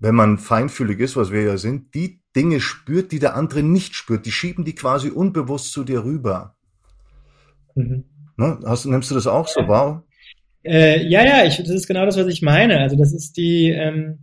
[0.00, 3.94] wenn man feinfühlig ist, was wir ja sind, die Dinge spürt, die der andere nicht
[3.94, 4.26] spürt.
[4.26, 6.56] Die schieben die quasi unbewusst zu dir rüber.
[7.74, 8.04] Mhm.
[8.36, 8.58] Ne?
[8.64, 10.04] Hast, nimmst du das auch so wahr?
[10.64, 12.78] Äh, ja, ja, ich, das ist genau das, was ich meine.
[12.80, 14.20] Also das ist die, ähm,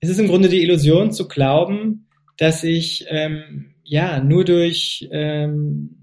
[0.00, 2.06] es ist im Grunde die Illusion zu glauben,
[2.38, 5.96] dass ich ähm, ja nur durch ähm,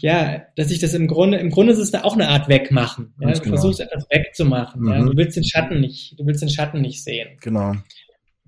[0.00, 3.14] ja, dass ich das im Grunde, im Grunde ist es da auch eine Art Wegmachen.
[3.20, 3.32] Ja?
[3.32, 3.56] Du genau.
[3.56, 4.82] versuchst etwas wegzumachen.
[4.82, 4.88] Mhm.
[4.88, 5.04] Ja?
[5.04, 7.36] Du willst den Schatten nicht, du willst den Schatten nicht sehen.
[7.40, 7.74] Genau.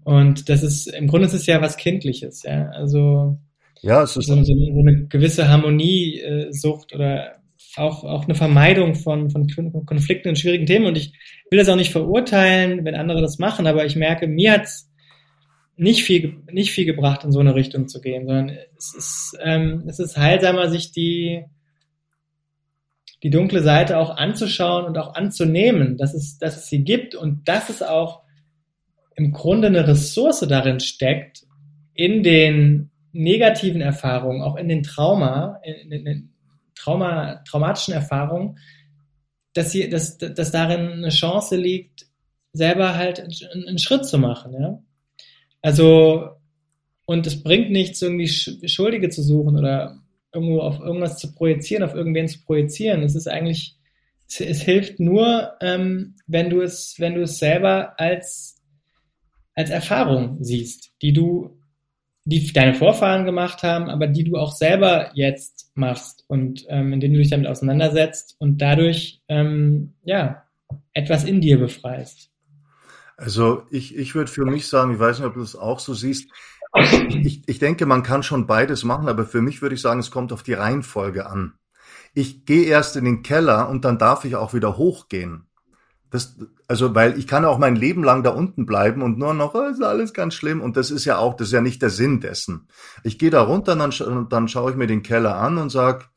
[0.09, 2.71] Und das ist, im Grunde ist es ja was Kindliches, ja.
[2.71, 3.37] Also
[3.83, 7.43] ja, es ist so, so, eine gewisse Harmoniesucht oder
[7.77, 9.47] auch, auch eine Vermeidung von, von
[9.85, 10.87] Konflikten und schwierigen Themen.
[10.87, 11.13] Und ich
[11.51, 14.91] will das auch nicht verurteilen, wenn andere das machen, aber ich merke, mir hat's
[15.77, 19.85] nicht viel, nicht viel gebracht, in so eine Richtung zu gehen, sondern es ist, ähm,
[19.89, 21.45] es ist heilsamer, sich die,
[23.23, 27.47] die dunkle Seite auch anzuschauen und auch anzunehmen, dass es, dass es sie gibt und
[27.47, 28.23] dass es auch
[29.19, 31.45] im Grunde eine Ressource darin steckt,
[31.95, 36.35] in den negativen Erfahrungen, auch in den Trauma, in, in den
[36.77, 38.59] Trauma, traumatischen Erfahrungen,
[39.55, 42.07] dass, hier, dass, dass darin eine Chance liegt,
[42.53, 44.83] selber halt einen, einen Schritt zu machen, ja.
[45.63, 46.29] Also,
[47.05, 49.99] und es bringt nichts, irgendwie Schuldige zu suchen oder
[50.33, 53.03] irgendwo auf irgendwas zu projizieren, auf irgendwen zu projizieren.
[53.03, 53.77] Es ist eigentlich,
[54.29, 58.58] es, es hilft nur, ähm, wenn du es, wenn du es selber als,
[59.59, 61.61] als Erfahrung siehst, die du,
[62.25, 67.13] die deine Vorfahren gemacht haben, aber die du auch selber jetzt machst und ähm, indem
[67.13, 70.45] du dich damit auseinandersetzt und dadurch, ähm, ja,
[70.93, 72.31] etwas in dir befreist.
[73.17, 75.93] Also ich, ich würde für mich sagen, ich weiß nicht, ob du das auch so
[75.93, 76.31] siehst.
[77.25, 80.13] Ich, ich denke, man kann schon beides machen, aber für mich würde ich sagen, es
[80.13, 81.55] kommt auf die Reihenfolge an.
[82.15, 85.48] Ich gehe erst in den Keller und dann darf ich auch wieder hochgehen.
[86.11, 86.37] Das,
[86.67, 89.65] also, weil ich kann auch mein Leben lang da unten bleiben und nur noch, oh,
[89.65, 90.61] ist alles ganz schlimm.
[90.61, 92.69] Und das ist ja auch, das ist ja nicht der Sinn dessen.
[93.05, 96.09] Ich gehe da runter und dann, dann schaue ich mir den Keller an und sag,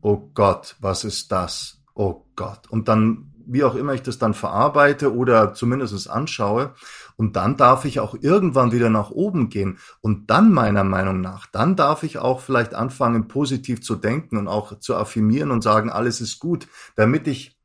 [0.00, 1.78] oh Gott, was ist das?
[1.94, 2.68] Oh Gott.
[2.68, 6.74] Und dann wie auch immer ich das dann verarbeite oder zumindest anschaue.
[7.16, 9.78] Und dann darf ich auch irgendwann wieder nach oben gehen.
[10.00, 14.48] Und dann meiner Meinung nach, dann darf ich auch vielleicht anfangen, positiv zu denken und
[14.48, 17.55] auch zu affirmieren und sagen, alles ist gut, damit ich,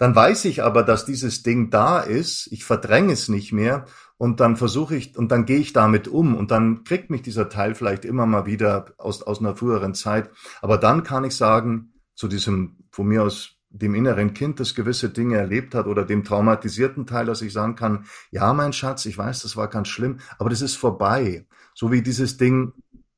[0.00, 3.84] dann weiß ich aber, dass dieses Ding da ist, ich verdränge es nicht mehr
[4.16, 7.50] und dann versuche ich, und dann gehe ich damit um und dann kriegt mich dieser
[7.50, 10.30] Teil vielleicht immer mal wieder aus, aus einer früheren Zeit.
[10.62, 15.10] Aber dann kann ich sagen, zu diesem von mir aus dem inneren Kind, das gewisse
[15.10, 19.18] Dinge erlebt hat oder dem traumatisierten Teil, dass ich sagen kann, ja, mein Schatz, ich
[19.18, 21.46] weiß, das war ganz schlimm, aber das ist vorbei.
[21.74, 22.72] So wie dieses Ding,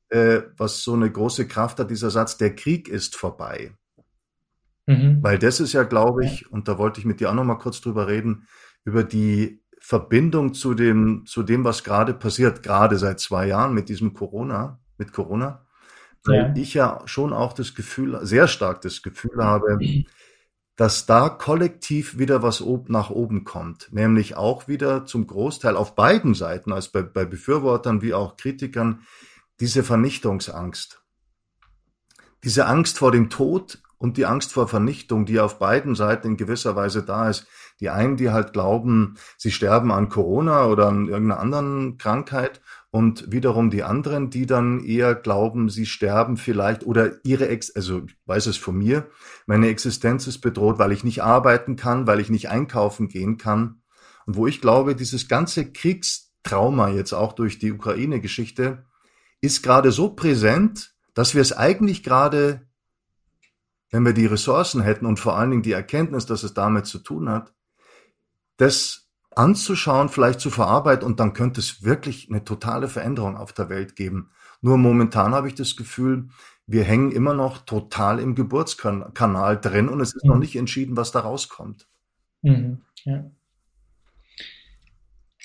[0.09, 3.71] äh, was so eine große Kraft hat, dieser Satz, der Krieg ist vorbei.
[4.85, 5.19] Mhm.
[5.21, 7.55] Weil das ist ja, glaube ich, und da wollte ich mit dir auch noch mal
[7.55, 8.47] kurz drüber reden,
[8.83, 13.89] über die Verbindung zu dem, zu dem, was gerade passiert, gerade seit zwei Jahren mit
[13.89, 15.65] diesem Corona, mit Corona,
[16.23, 16.53] weil ja.
[16.55, 19.79] ich ja schon auch das Gefühl, sehr stark das Gefühl habe,
[20.75, 26.33] dass da kollektiv wieder was nach oben kommt, nämlich auch wieder zum Großteil auf beiden
[26.33, 29.01] Seiten, also bei, bei Befürwortern wie auch Kritikern,
[29.59, 31.03] diese Vernichtungsangst.
[32.43, 36.37] Diese Angst vor dem Tod und die Angst vor Vernichtung, die auf beiden Seiten in
[36.37, 37.47] gewisser Weise da ist.
[37.79, 43.31] Die einen, die halt glauben, sie sterben an Corona oder an irgendeiner anderen Krankheit und
[43.31, 48.17] wiederum die anderen, die dann eher glauben, sie sterben vielleicht oder ihre Ex, also ich
[48.25, 49.07] weiß es von mir,
[49.45, 53.83] meine Existenz ist bedroht, weil ich nicht arbeiten kann, weil ich nicht einkaufen gehen kann.
[54.25, 58.83] Und wo ich glaube, dieses ganze Kriegstrauma jetzt auch durch die Ukraine-Geschichte
[59.39, 62.67] ist gerade so präsent, dass wir es eigentlich gerade,
[63.93, 66.97] wenn wir die Ressourcen hätten und vor allen Dingen die Erkenntnis, dass es damit zu
[66.97, 67.53] tun hat,
[68.57, 73.69] das anzuschauen, vielleicht zu verarbeiten und dann könnte es wirklich eine totale Veränderung auf der
[73.69, 74.31] Welt geben.
[74.61, 76.29] Nur momentan habe ich das Gefühl,
[76.65, 80.31] wir hängen immer noch total im Geburtskanal drin und es ist mhm.
[80.31, 81.85] noch nicht entschieden, was da rauskommt.
[82.41, 82.81] Mhm.
[83.03, 83.29] Ja.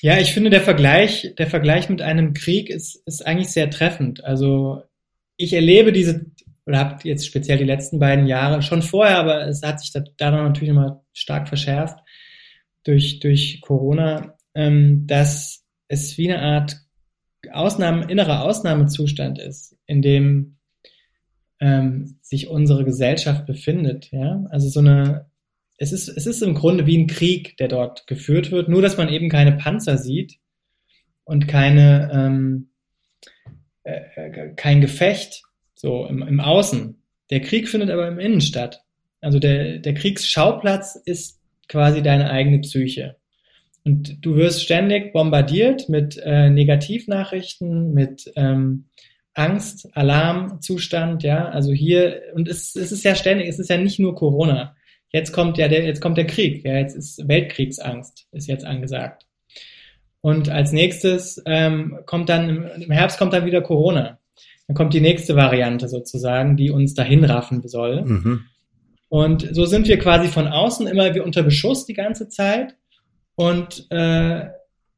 [0.01, 4.25] ja, ich finde, der Vergleich, der Vergleich mit einem Krieg ist, ist eigentlich sehr treffend.
[4.25, 4.85] Also
[5.37, 6.25] ich erlebe diese,
[6.69, 10.05] oder habe jetzt speziell die letzten beiden Jahre, schon vorher, aber es hat sich da,
[10.19, 11.99] da natürlich immer stark verschärft
[12.85, 16.77] durch, durch Corona, ähm, dass es wie eine Art
[17.51, 20.59] Ausnahme, innerer Ausnahmezustand ist, in dem
[21.59, 24.11] ähm, sich unsere Gesellschaft befindet.
[24.13, 24.45] Ja?
[24.51, 25.31] Also so eine,
[25.79, 28.99] es ist, es ist im Grunde wie ein Krieg, der dort geführt wird, nur dass
[28.99, 30.39] man eben keine Panzer sieht
[31.25, 32.73] und keine, ähm,
[33.85, 35.48] äh, äh, kein Gefecht
[35.79, 36.97] so im, im Außen.
[37.31, 38.83] Der Krieg findet aber im Innen statt.
[39.21, 43.17] Also der, der Kriegsschauplatz ist quasi deine eigene Psyche.
[43.85, 48.87] Und du wirst ständig bombardiert mit äh, Negativnachrichten, mit ähm,
[49.35, 54.01] Angst, Alarmzustand, ja, also hier, und es, es ist ja ständig, es ist ja nicht
[54.01, 54.75] nur Corona.
[55.11, 59.27] Jetzt kommt ja der, jetzt kommt der Krieg, ja, jetzt ist Weltkriegsangst, ist jetzt angesagt.
[60.21, 64.19] Und als nächstes ähm, kommt dann, im, im Herbst kommt dann wieder Corona.
[64.67, 68.05] Dann kommt die nächste Variante sozusagen, die uns dahin raffen soll.
[68.05, 68.41] Mhm.
[69.09, 72.77] Und so sind wir quasi von außen immer wie unter Beschuss die ganze Zeit
[73.35, 74.47] und äh,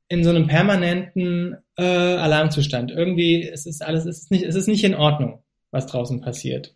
[0.09, 2.91] in so einem permanenten äh, Alarmzustand.
[2.91, 6.75] Irgendwie es ist alles, es ist nicht, es ist nicht in Ordnung, was draußen passiert.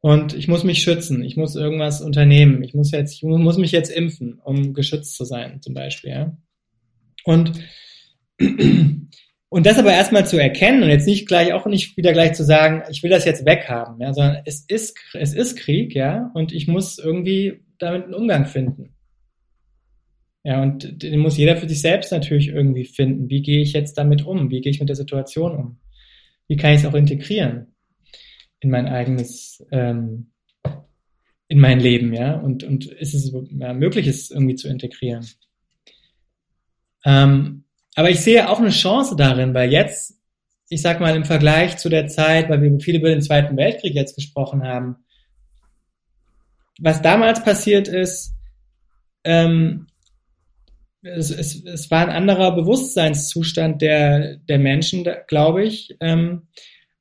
[0.00, 3.72] Und ich muss mich schützen, ich muss irgendwas unternehmen, ich muss jetzt, ich muss mich
[3.72, 6.10] jetzt impfen, um geschützt zu sein, zum Beispiel.
[6.10, 6.36] Ja?
[7.24, 7.52] Und
[9.48, 12.44] und das aber erstmal zu erkennen und jetzt nicht gleich auch nicht wieder gleich zu
[12.44, 16.52] sagen, ich will das jetzt weghaben, ja, sondern es ist, es ist Krieg, ja, und
[16.52, 18.96] ich muss irgendwie damit einen Umgang finden.
[20.42, 23.28] Ja, und den muss jeder für sich selbst natürlich irgendwie finden.
[23.28, 24.48] Wie gehe ich jetzt damit um?
[24.48, 25.80] Wie gehe ich mit der Situation um?
[26.46, 27.74] Wie kann ich es auch integrieren
[28.60, 30.30] in mein eigenes, ähm,
[31.48, 32.34] in mein Leben, ja?
[32.38, 35.26] Und, und ist es ja, möglich, es irgendwie zu integrieren?
[37.04, 37.64] Ähm,
[37.96, 40.20] aber ich sehe auch eine Chance darin, weil jetzt,
[40.68, 43.94] ich sag mal, im Vergleich zu der Zeit, weil wir viele über den Zweiten Weltkrieg
[43.94, 44.96] jetzt gesprochen haben,
[46.78, 48.34] was damals passiert ist,
[49.24, 49.86] ähm,
[51.02, 56.48] es, es, es war ein anderer Bewusstseinszustand der, der Menschen, glaube ich, ähm,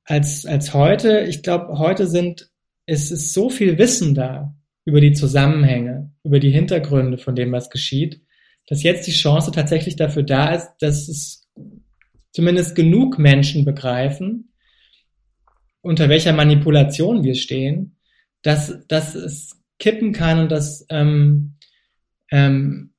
[0.05, 1.21] als, als heute.
[1.21, 2.51] Ich glaube, heute sind,
[2.85, 7.69] es ist so viel Wissen da über die Zusammenhänge, über die Hintergründe von dem, was
[7.69, 8.21] geschieht,
[8.67, 11.47] dass jetzt die Chance tatsächlich dafür da ist, dass es
[12.31, 14.51] zumindest genug Menschen begreifen,
[15.81, 17.97] unter welcher Manipulation wir stehen,
[18.41, 21.57] dass, dass es kippen kann und dass ähm,
[22.31, 22.91] ähm,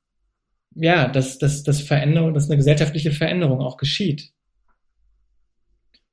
[0.75, 4.31] ja, dass, dass, dass Veränderung, dass eine gesellschaftliche Veränderung auch geschieht.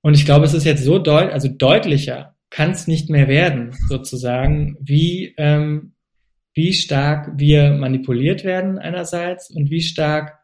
[0.02, 3.76] Und ich glaube, es ist jetzt so deut also deutlicher kann es nicht mehr werden,
[3.90, 5.93] sozusagen, wie, ähm,
[6.54, 10.40] wie stark wir manipuliert werden einerseits und wie stark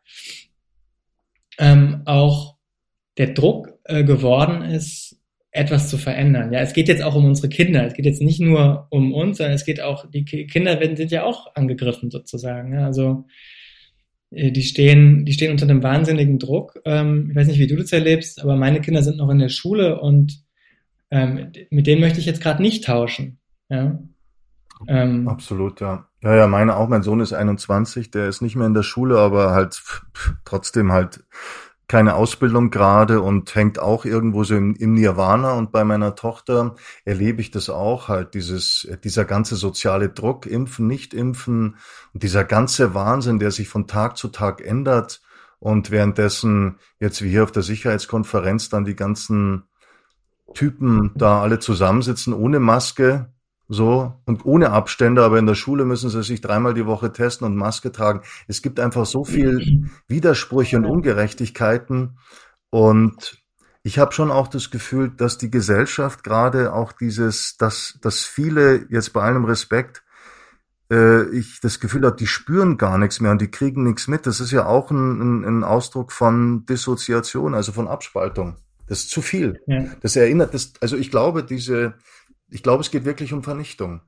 [1.57, 2.55] ähm, auch
[3.17, 5.17] der Druck äh, geworden ist,
[5.51, 6.53] etwas zu verändern.
[6.53, 7.85] Ja, es geht jetzt auch um unsere Kinder.
[7.85, 11.11] Es geht jetzt nicht nur um uns, sondern es geht auch, die Kinder werden, sind
[11.11, 12.73] ja auch angegriffen sozusagen.
[12.73, 13.25] Ja, also
[14.31, 16.79] äh, die stehen, die stehen unter einem wahnsinnigen Druck.
[16.85, 19.49] Ähm, ich weiß nicht, wie du das erlebst, aber meine Kinder sind noch in der
[19.49, 20.43] Schule und
[21.11, 23.39] ähm, mit denen möchte ich jetzt gerade nicht tauschen.
[23.69, 23.99] Ja?
[24.87, 26.05] Ähm, Absolut, ja.
[26.21, 26.89] Ja, ja, meine auch.
[26.89, 29.81] Mein Sohn ist 21, der ist nicht mehr in der Schule, aber halt
[30.45, 31.23] trotzdem halt
[31.87, 35.53] keine Ausbildung gerade und hängt auch irgendwo so im, im, Nirvana.
[35.53, 40.85] Und bei meiner Tochter erlebe ich das auch halt, dieses, dieser ganze soziale Druck, impfen,
[40.85, 41.77] nicht impfen
[42.13, 45.21] und dieser ganze Wahnsinn, der sich von Tag zu Tag ändert.
[45.57, 49.63] Und währenddessen jetzt wie hier auf der Sicherheitskonferenz dann die ganzen
[50.53, 53.33] Typen da alle zusammensitzen ohne Maske,
[53.69, 57.45] so und ohne Abstände, aber in der Schule müssen sie sich dreimal die Woche testen
[57.45, 58.21] und Maske tragen.
[58.47, 62.17] Es gibt einfach so viel Widersprüche und Ungerechtigkeiten
[62.71, 63.43] und
[63.83, 68.87] ich habe schon auch das Gefühl, dass die Gesellschaft gerade auch dieses, dass, dass viele
[68.89, 70.03] jetzt bei allem Respekt
[70.91, 74.25] äh, ich das Gefühl habe, die spüren gar nichts mehr und die kriegen nichts mit.
[74.25, 78.57] Das ist ja auch ein, ein, Ausdruck von Dissoziation, also von Abspaltung.
[78.87, 79.61] Das ist zu viel.
[79.67, 79.85] Ja.
[80.01, 81.93] Das erinnert, das, also ich glaube, diese,
[82.49, 84.01] ich glaube, es geht wirklich um Vernichtung.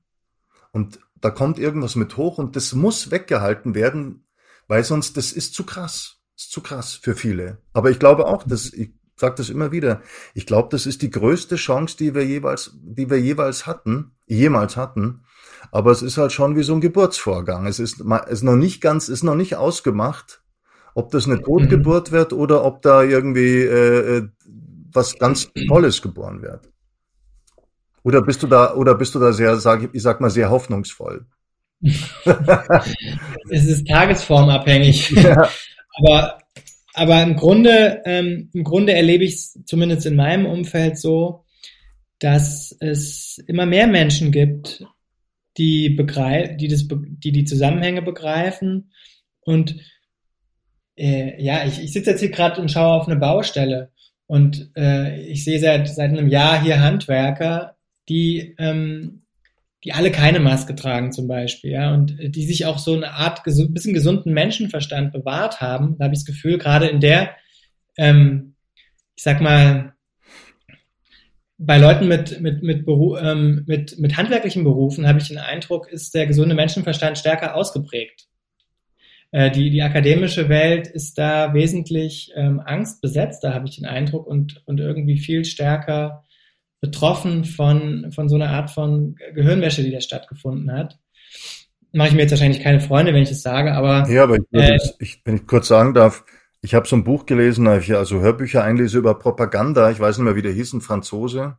[0.71, 4.25] Und da kommt irgendwas mit hoch und das muss weggehalten werden,
[4.67, 6.21] weil sonst das ist zu krass.
[6.37, 7.61] ist zu krass für viele.
[7.73, 10.01] Aber ich glaube auch, dass ich sage das immer wieder.
[10.33, 14.77] Ich glaube, das ist die größte Chance, die wir jeweils, die wir jeweils hatten jemals
[14.77, 15.23] hatten.
[15.71, 17.67] Aber es ist halt schon wie so ein Geburtsvorgang.
[17.67, 20.43] Es ist, ist noch nicht ganz, ist noch nicht ausgemacht,
[20.95, 21.43] ob das eine mhm.
[21.43, 22.15] Totgeburt mhm.
[22.15, 24.27] wird oder ob da irgendwie äh, äh,
[24.93, 26.70] was ganz Tolles geboren wird.
[28.03, 31.25] Oder bist du da, oder bist du da sehr, sag, ich sag mal, sehr hoffnungsvoll?
[31.81, 35.11] es ist tagesformabhängig.
[35.11, 35.49] Ja.
[35.93, 36.37] Aber,
[36.93, 41.43] aber im Grunde, ähm, im Grunde erlebe ich es zumindest in meinem Umfeld so,
[42.19, 44.85] dass es immer mehr Menschen gibt,
[45.57, 48.93] die begreif die das, die die Zusammenhänge begreifen
[49.41, 49.75] und
[50.95, 53.91] äh, ja, ich, ich sitze jetzt hier gerade und schaue auf eine Baustelle
[54.27, 57.75] und äh, ich sehe seit seit einem Jahr hier Handwerker,
[58.09, 59.21] die ähm,
[59.83, 63.43] die alle keine Maske tragen zum Beispiel, ja, und die sich auch so eine Art
[63.43, 67.35] gesu bisschen gesunden Menschenverstand bewahrt haben, da habe ich das Gefühl, gerade in der,
[67.97, 68.55] ähm,
[69.15, 69.93] ich sag mal,
[71.57, 76.13] bei Leuten mit, mit, mit, ähm, mit, mit handwerklichen Berufen habe ich den Eindruck, ist
[76.13, 78.27] der gesunde Menschenverstand stärker ausgeprägt.
[79.31, 84.27] Äh, die, die akademische Welt ist da wesentlich ähm, angstbesetzt, da habe ich den Eindruck,
[84.27, 86.23] und, und irgendwie viel stärker
[86.81, 90.97] betroffen von, von so einer Art von Gehirnwäsche, die da stattgefunden hat.
[91.93, 94.09] Mache ich mir jetzt wahrscheinlich keine Freunde, wenn ich das sage, aber.
[94.09, 96.23] Ja, aber ich, würde, äh, ich, wenn ich kurz sagen darf,
[96.61, 100.25] ich habe so ein Buch gelesen, ich also Hörbücher einlese über Propaganda, ich weiß nicht
[100.25, 101.57] mehr, wie der hieß, ein Franzose.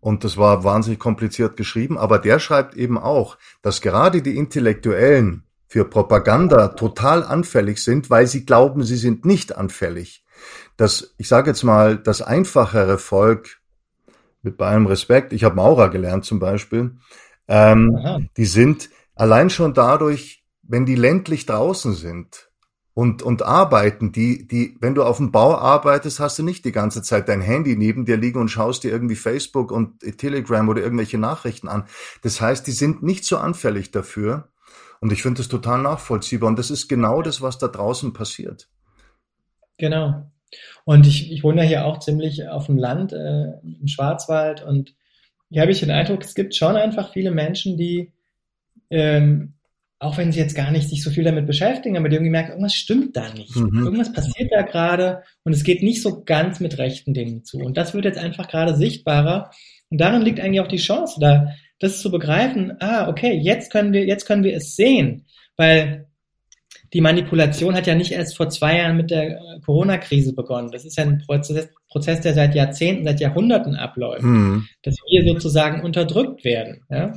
[0.00, 5.44] Und das war wahnsinnig kompliziert geschrieben, aber der schreibt eben auch, dass gerade die Intellektuellen
[5.66, 10.24] für Propaganda total anfällig sind, weil sie glauben, sie sind nicht anfällig.
[10.76, 13.57] Das, ich sage jetzt mal, das einfachere Volk
[14.42, 16.96] mit bei allem Respekt, ich habe Maurer gelernt zum Beispiel,
[17.48, 22.50] ähm, die sind allein schon dadurch, wenn die ländlich draußen sind
[22.98, 26.72] und, und arbeiten, die, die, wenn du auf dem Bau arbeitest, hast du nicht die
[26.72, 30.82] ganze Zeit dein Handy neben dir liegen und schaust dir irgendwie Facebook und Telegram oder
[30.82, 31.84] irgendwelche Nachrichten an.
[32.22, 34.48] Das heißt, die sind nicht so anfällig dafür.
[35.00, 36.48] Und ich finde das total nachvollziehbar.
[36.48, 38.68] Und das ist genau das, was da draußen passiert.
[39.78, 40.28] Genau.
[40.88, 44.64] Und ich, ich wohne ja hier auch ziemlich auf dem Land, äh, im Schwarzwald.
[44.64, 44.94] Und
[45.50, 48.14] hier habe ich den Eindruck, es gibt schon einfach viele Menschen, die,
[48.88, 49.52] ähm,
[49.98, 52.52] auch wenn sie jetzt gar nicht sich so viel damit beschäftigen, aber die irgendwie merken,
[52.52, 53.54] irgendwas stimmt da nicht.
[53.54, 53.84] Mhm.
[53.84, 57.58] Irgendwas passiert da gerade und es geht nicht so ganz mit rechten Dingen zu.
[57.58, 59.50] Und das wird jetzt einfach gerade sichtbarer.
[59.90, 61.48] Und darin liegt eigentlich auch die Chance, da
[61.80, 65.26] das zu begreifen, ah, okay, jetzt können wir, jetzt können wir es sehen.
[65.54, 66.07] Weil
[66.92, 70.70] die Manipulation hat ja nicht erst vor zwei Jahren mit der äh, Corona-Krise begonnen.
[70.70, 74.66] Das ist ja ein Prozess, Prozess, der seit Jahrzehnten, seit Jahrhunderten abläuft, mhm.
[74.82, 76.84] dass wir sozusagen unterdrückt werden.
[76.90, 77.12] Ja?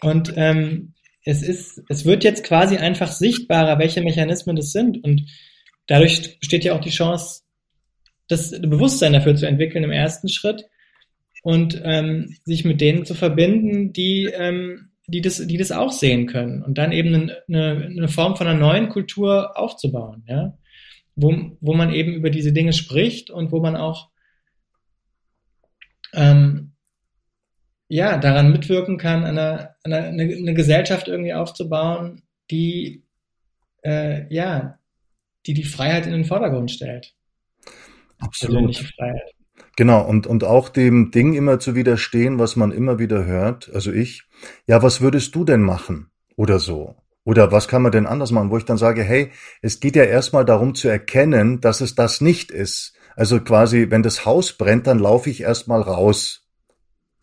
[0.00, 0.94] Und ähm,
[1.24, 5.02] es ist, es wird jetzt quasi einfach sichtbarer, welche Mechanismen das sind.
[5.02, 5.22] Und
[5.86, 7.42] dadurch besteht ja auch die Chance,
[8.28, 10.64] das Bewusstsein dafür zu entwickeln im ersten Schritt
[11.42, 16.26] und ähm, sich mit denen zu verbinden, die ähm, die das, die das auch sehen
[16.26, 20.56] können und dann eben eine, eine Form von einer neuen Kultur aufzubauen, ja,
[21.14, 24.10] wo, wo man eben über diese Dinge spricht und wo man auch
[26.14, 26.72] ähm,
[27.88, 33.04] ja daran mitwirken kann, eine, eine, eine Gesellschaft irgendwie aufzubauen, die
[33.84, 34.78] äh, ja,
[35.46, 37.14] die die Freiheit in den Vordergrund stellt.
[38.18, 38.54] Absolut.
[38.54, 39.34] Persönliche Freiheit.
[39.76, 43.90] Genau, und, und auch dem Ding immer zu widerstehen, was man immer wieder hört, also
[43.90, 44.24] ich,
[44.66, 46.10] ja, was würdest du denn machen?
[46.36, 46.96] Oder so.
[47.24, 48.50] Oder was kann man denn anders machen?
[48.50, 49.30] Wo ich dann sage, hey,
[49.60, 52.94] es geht ja erstmal darum zu erkennen, dass es das nicht ist.
[53.14, 56.42] Also quasi, wenn das Haus brennt, dann laufe ich erstmal raus.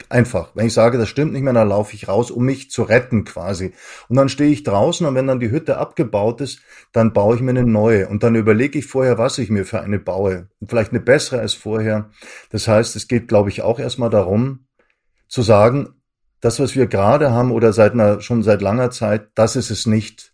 [0.08, 0.52] Einfach.
[0.56, 3.26] Wenn ich sage, das stimmt nicht mehr, dann laufe ich raus, um mich zu retten
[3.26, 3.74] quasi.
[4.08, 6.62] Und dann stehe ich draußen und wenn dann die Hütte abgebaut ist,
[6.94, 8.08] dann baue ich mir eine neue.
[8.08, 10.48] Und dann überlege ich vorher, was ich mir für eine baue.
[10.60, 12.10] Und vielleicht eine bessere als vorher.
[12.50, 14.68] Das heißt, es geht, glaube ich, auch erstmal darum,
[15.28, 15.99] zu sagen,
[16.42, 19.86] das, was wir gerade haben oder seit einer, schon seit langer Zeit, das ist es
[19.86, 20.34] nicht.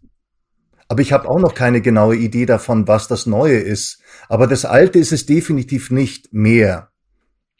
[0.87, 4.01] Aber ich habe auch noch keine genaue Idee davon, was das Neue ist.
[4.29, 6.89] Aber das Alte ist es definitiv nicht mehr.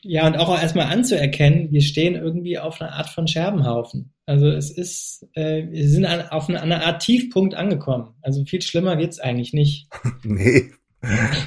[0.04, 4.14] Ja, und auch erstmal anzuerkennen, wir stehen irgendwie auf einer Art von Scherbenhaufen.
[4.28, 8.14] Also es ist, äh, wir sind an, auf einer, einer Art Tiefpunkt angekommen.
[8.22, 9.88] Also viel schlimmer wird's eigentlich nicht.
[10.24, 10.72] nee,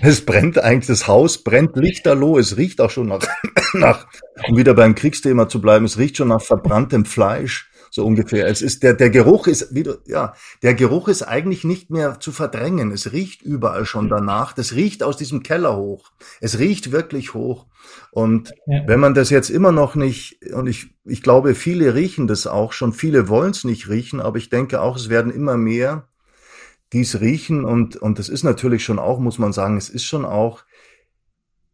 [0.02, 2.38] es brennt eigentlich, das Haus brennt lichterloh.
[2.38, 3.26] Es riecht auch schon nach,
[3.74, 4.06] nach,
[4.48, 8.46] um wieder beim Kriegsthema zu bleiben, es riecht schon nach verbranntem Fleisch, so ungefähr.
[8.46, 12.32] Es ist, der, der Geruch ist wieder, ja, der Geruch ist eigentlich nicht mehr zu
[12.32, 12.92] verdrängen.
[12.92, 14.52] Es riecht überall schon danach.
[14.52, 16.10] Das riecht aus diesem Keller hoch.
[16.40, 17.66] Es riecht wirklich hoch.
[18.10, 18.82] Und ja.
[18.86, 22.72] wenn man das jetzt immer noch nicht, und ich, ich glaube, viele riechen das auch
[22.72, 26.07] schon, viele wollen es nicht riechen, aber ich denke auch, es werden immer mehr,
[26.92, 30.24] dies riechen und, und das ist natürlich schon auch, muss man sagen, es ist schon
[30.24, 30.64] auch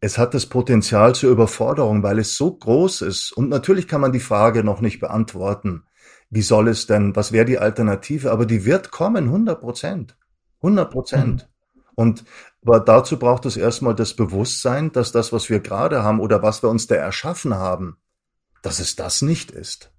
[0.05, 3.31] es hat das Potenzial zur Überforderung, weil es so groß ist.
[3.31, 5.83] Und natürlich kann man die Frage noch nicht beantworten.
[6.29, 8.31] Wie soll es denn, was wäre die Alternative?
[8.31, 10.17] Aber die wird kommen, 100 Prozent.
[10.61, 11.49] 100 Prozent.
[11.73, 11.81] Mhm.
[11.95, 12.25] Und
[12.61, 16.61] aber dazu braucht es erstmal das Bewusstsein, dass das, was wir gerade haben oder was
[16.61, 17.97] wir uns da erschaffen haben,
[18.63, 19.91] dass es das nicht ist.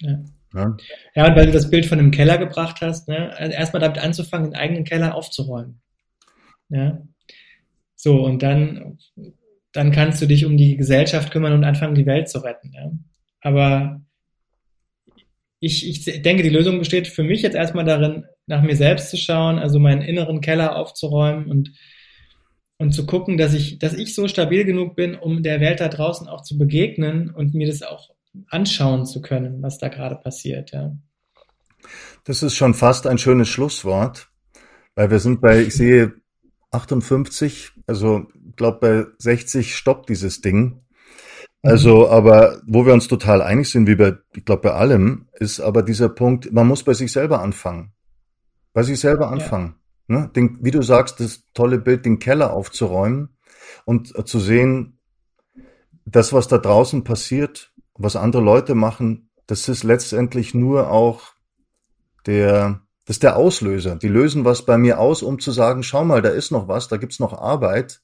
[0.00, 0.18] Ja.
[0.54, 0.76] Ja.
[1.14, 3.98] ja, und weil du das Bild von dem Keller gebracht hast, ne, also erstmal damit
[3.98, 5.80] anzufangen, den eigenen Keller aufzuräumen.
[6.70, 7.02] Ja.
[7.94, 8.98] So, und dann,
[9.72, 12.72] dann kannst du dich um die Gesellschaft kümmern und anfangen, die Welt zu retten.
[12.72, 12.90] Ja.
[13.40, 14.00] Aber
[15.60, 19.16] ich, ich denke, die Lösung besteht für mich jetzt erstmal darin, nach mir selbst zu
[19.16, 21.72] schauen, also meinen inneren Keller aufzuräumen und,
[22.78, 25.88] und zu gucken, dass ich, dass ich so stabil genug bin, um der Welt da
[25.88, 28.10] draußen auch zu begegnen und mir das auch
[28.48, 30.72] anschauen zu können, was da gerade passiert.
[30.72, 30.92] Ja.
[32.24, 34.30] Das ist schon fast ein schönes Schlusswort,
[34.94, 36.14] weil wir sind bei, ich sehe
[36.70, 38.26] 58, also
[38.56, 40.82] glaube bei 60 stoppt dieses Ding.
[41.62, 42.12] Also, mhm.
[42.12, 45.82] aber wo wir uns total einig sind, wie bei, ich glaube bei allem, ist aber
[45.82, 47.92] dieser Punkt, man muss bei sich selber anfangen.
[48.72, 49.74] Bei sich selber anfangen.
[50.08, 50.20] Ja.
[50.20, 50.30] Ne?
[50.34, 53.36] Den, wie du sagst, das tolle Bild, den Keller aufzuräumen
[53.84, 54.98] und zu sehen,
[56.04, 61.34] das, was da draußen passiert, was andere Leute machen, das ist letztendlich nur auch
[62.26, 63.96] der, das ist der Auslöser.
[63.96, 66.88] Die lösen was bei mir aus, um zu sagen, schau mal, da ist noch was,
[66.88, 68.00] da gibt's noch Arbeit,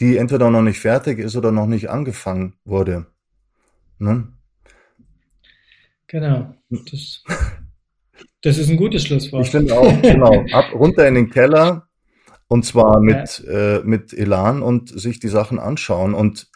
[0.00, 3.06] die entweder noch nicht fertig ist oder noch nicht angefangen wurde.
[3.98, 4.28] Ne?
[6.06, 6.54] Genau.
[6.68, 7.24] Das,
[8.42, 9.44] das ist ein gutes Schlusswort.
[9.44, 10.44] Ich finde auch, genau.
[10.52, 11.88] Ab, runter in den Keller
[12.48, 13.78] und zwar mit, ja.
[13.78, 16.14] äh, mit Elan und sich die Sachen anschauen.
[16.14, 16.48] Und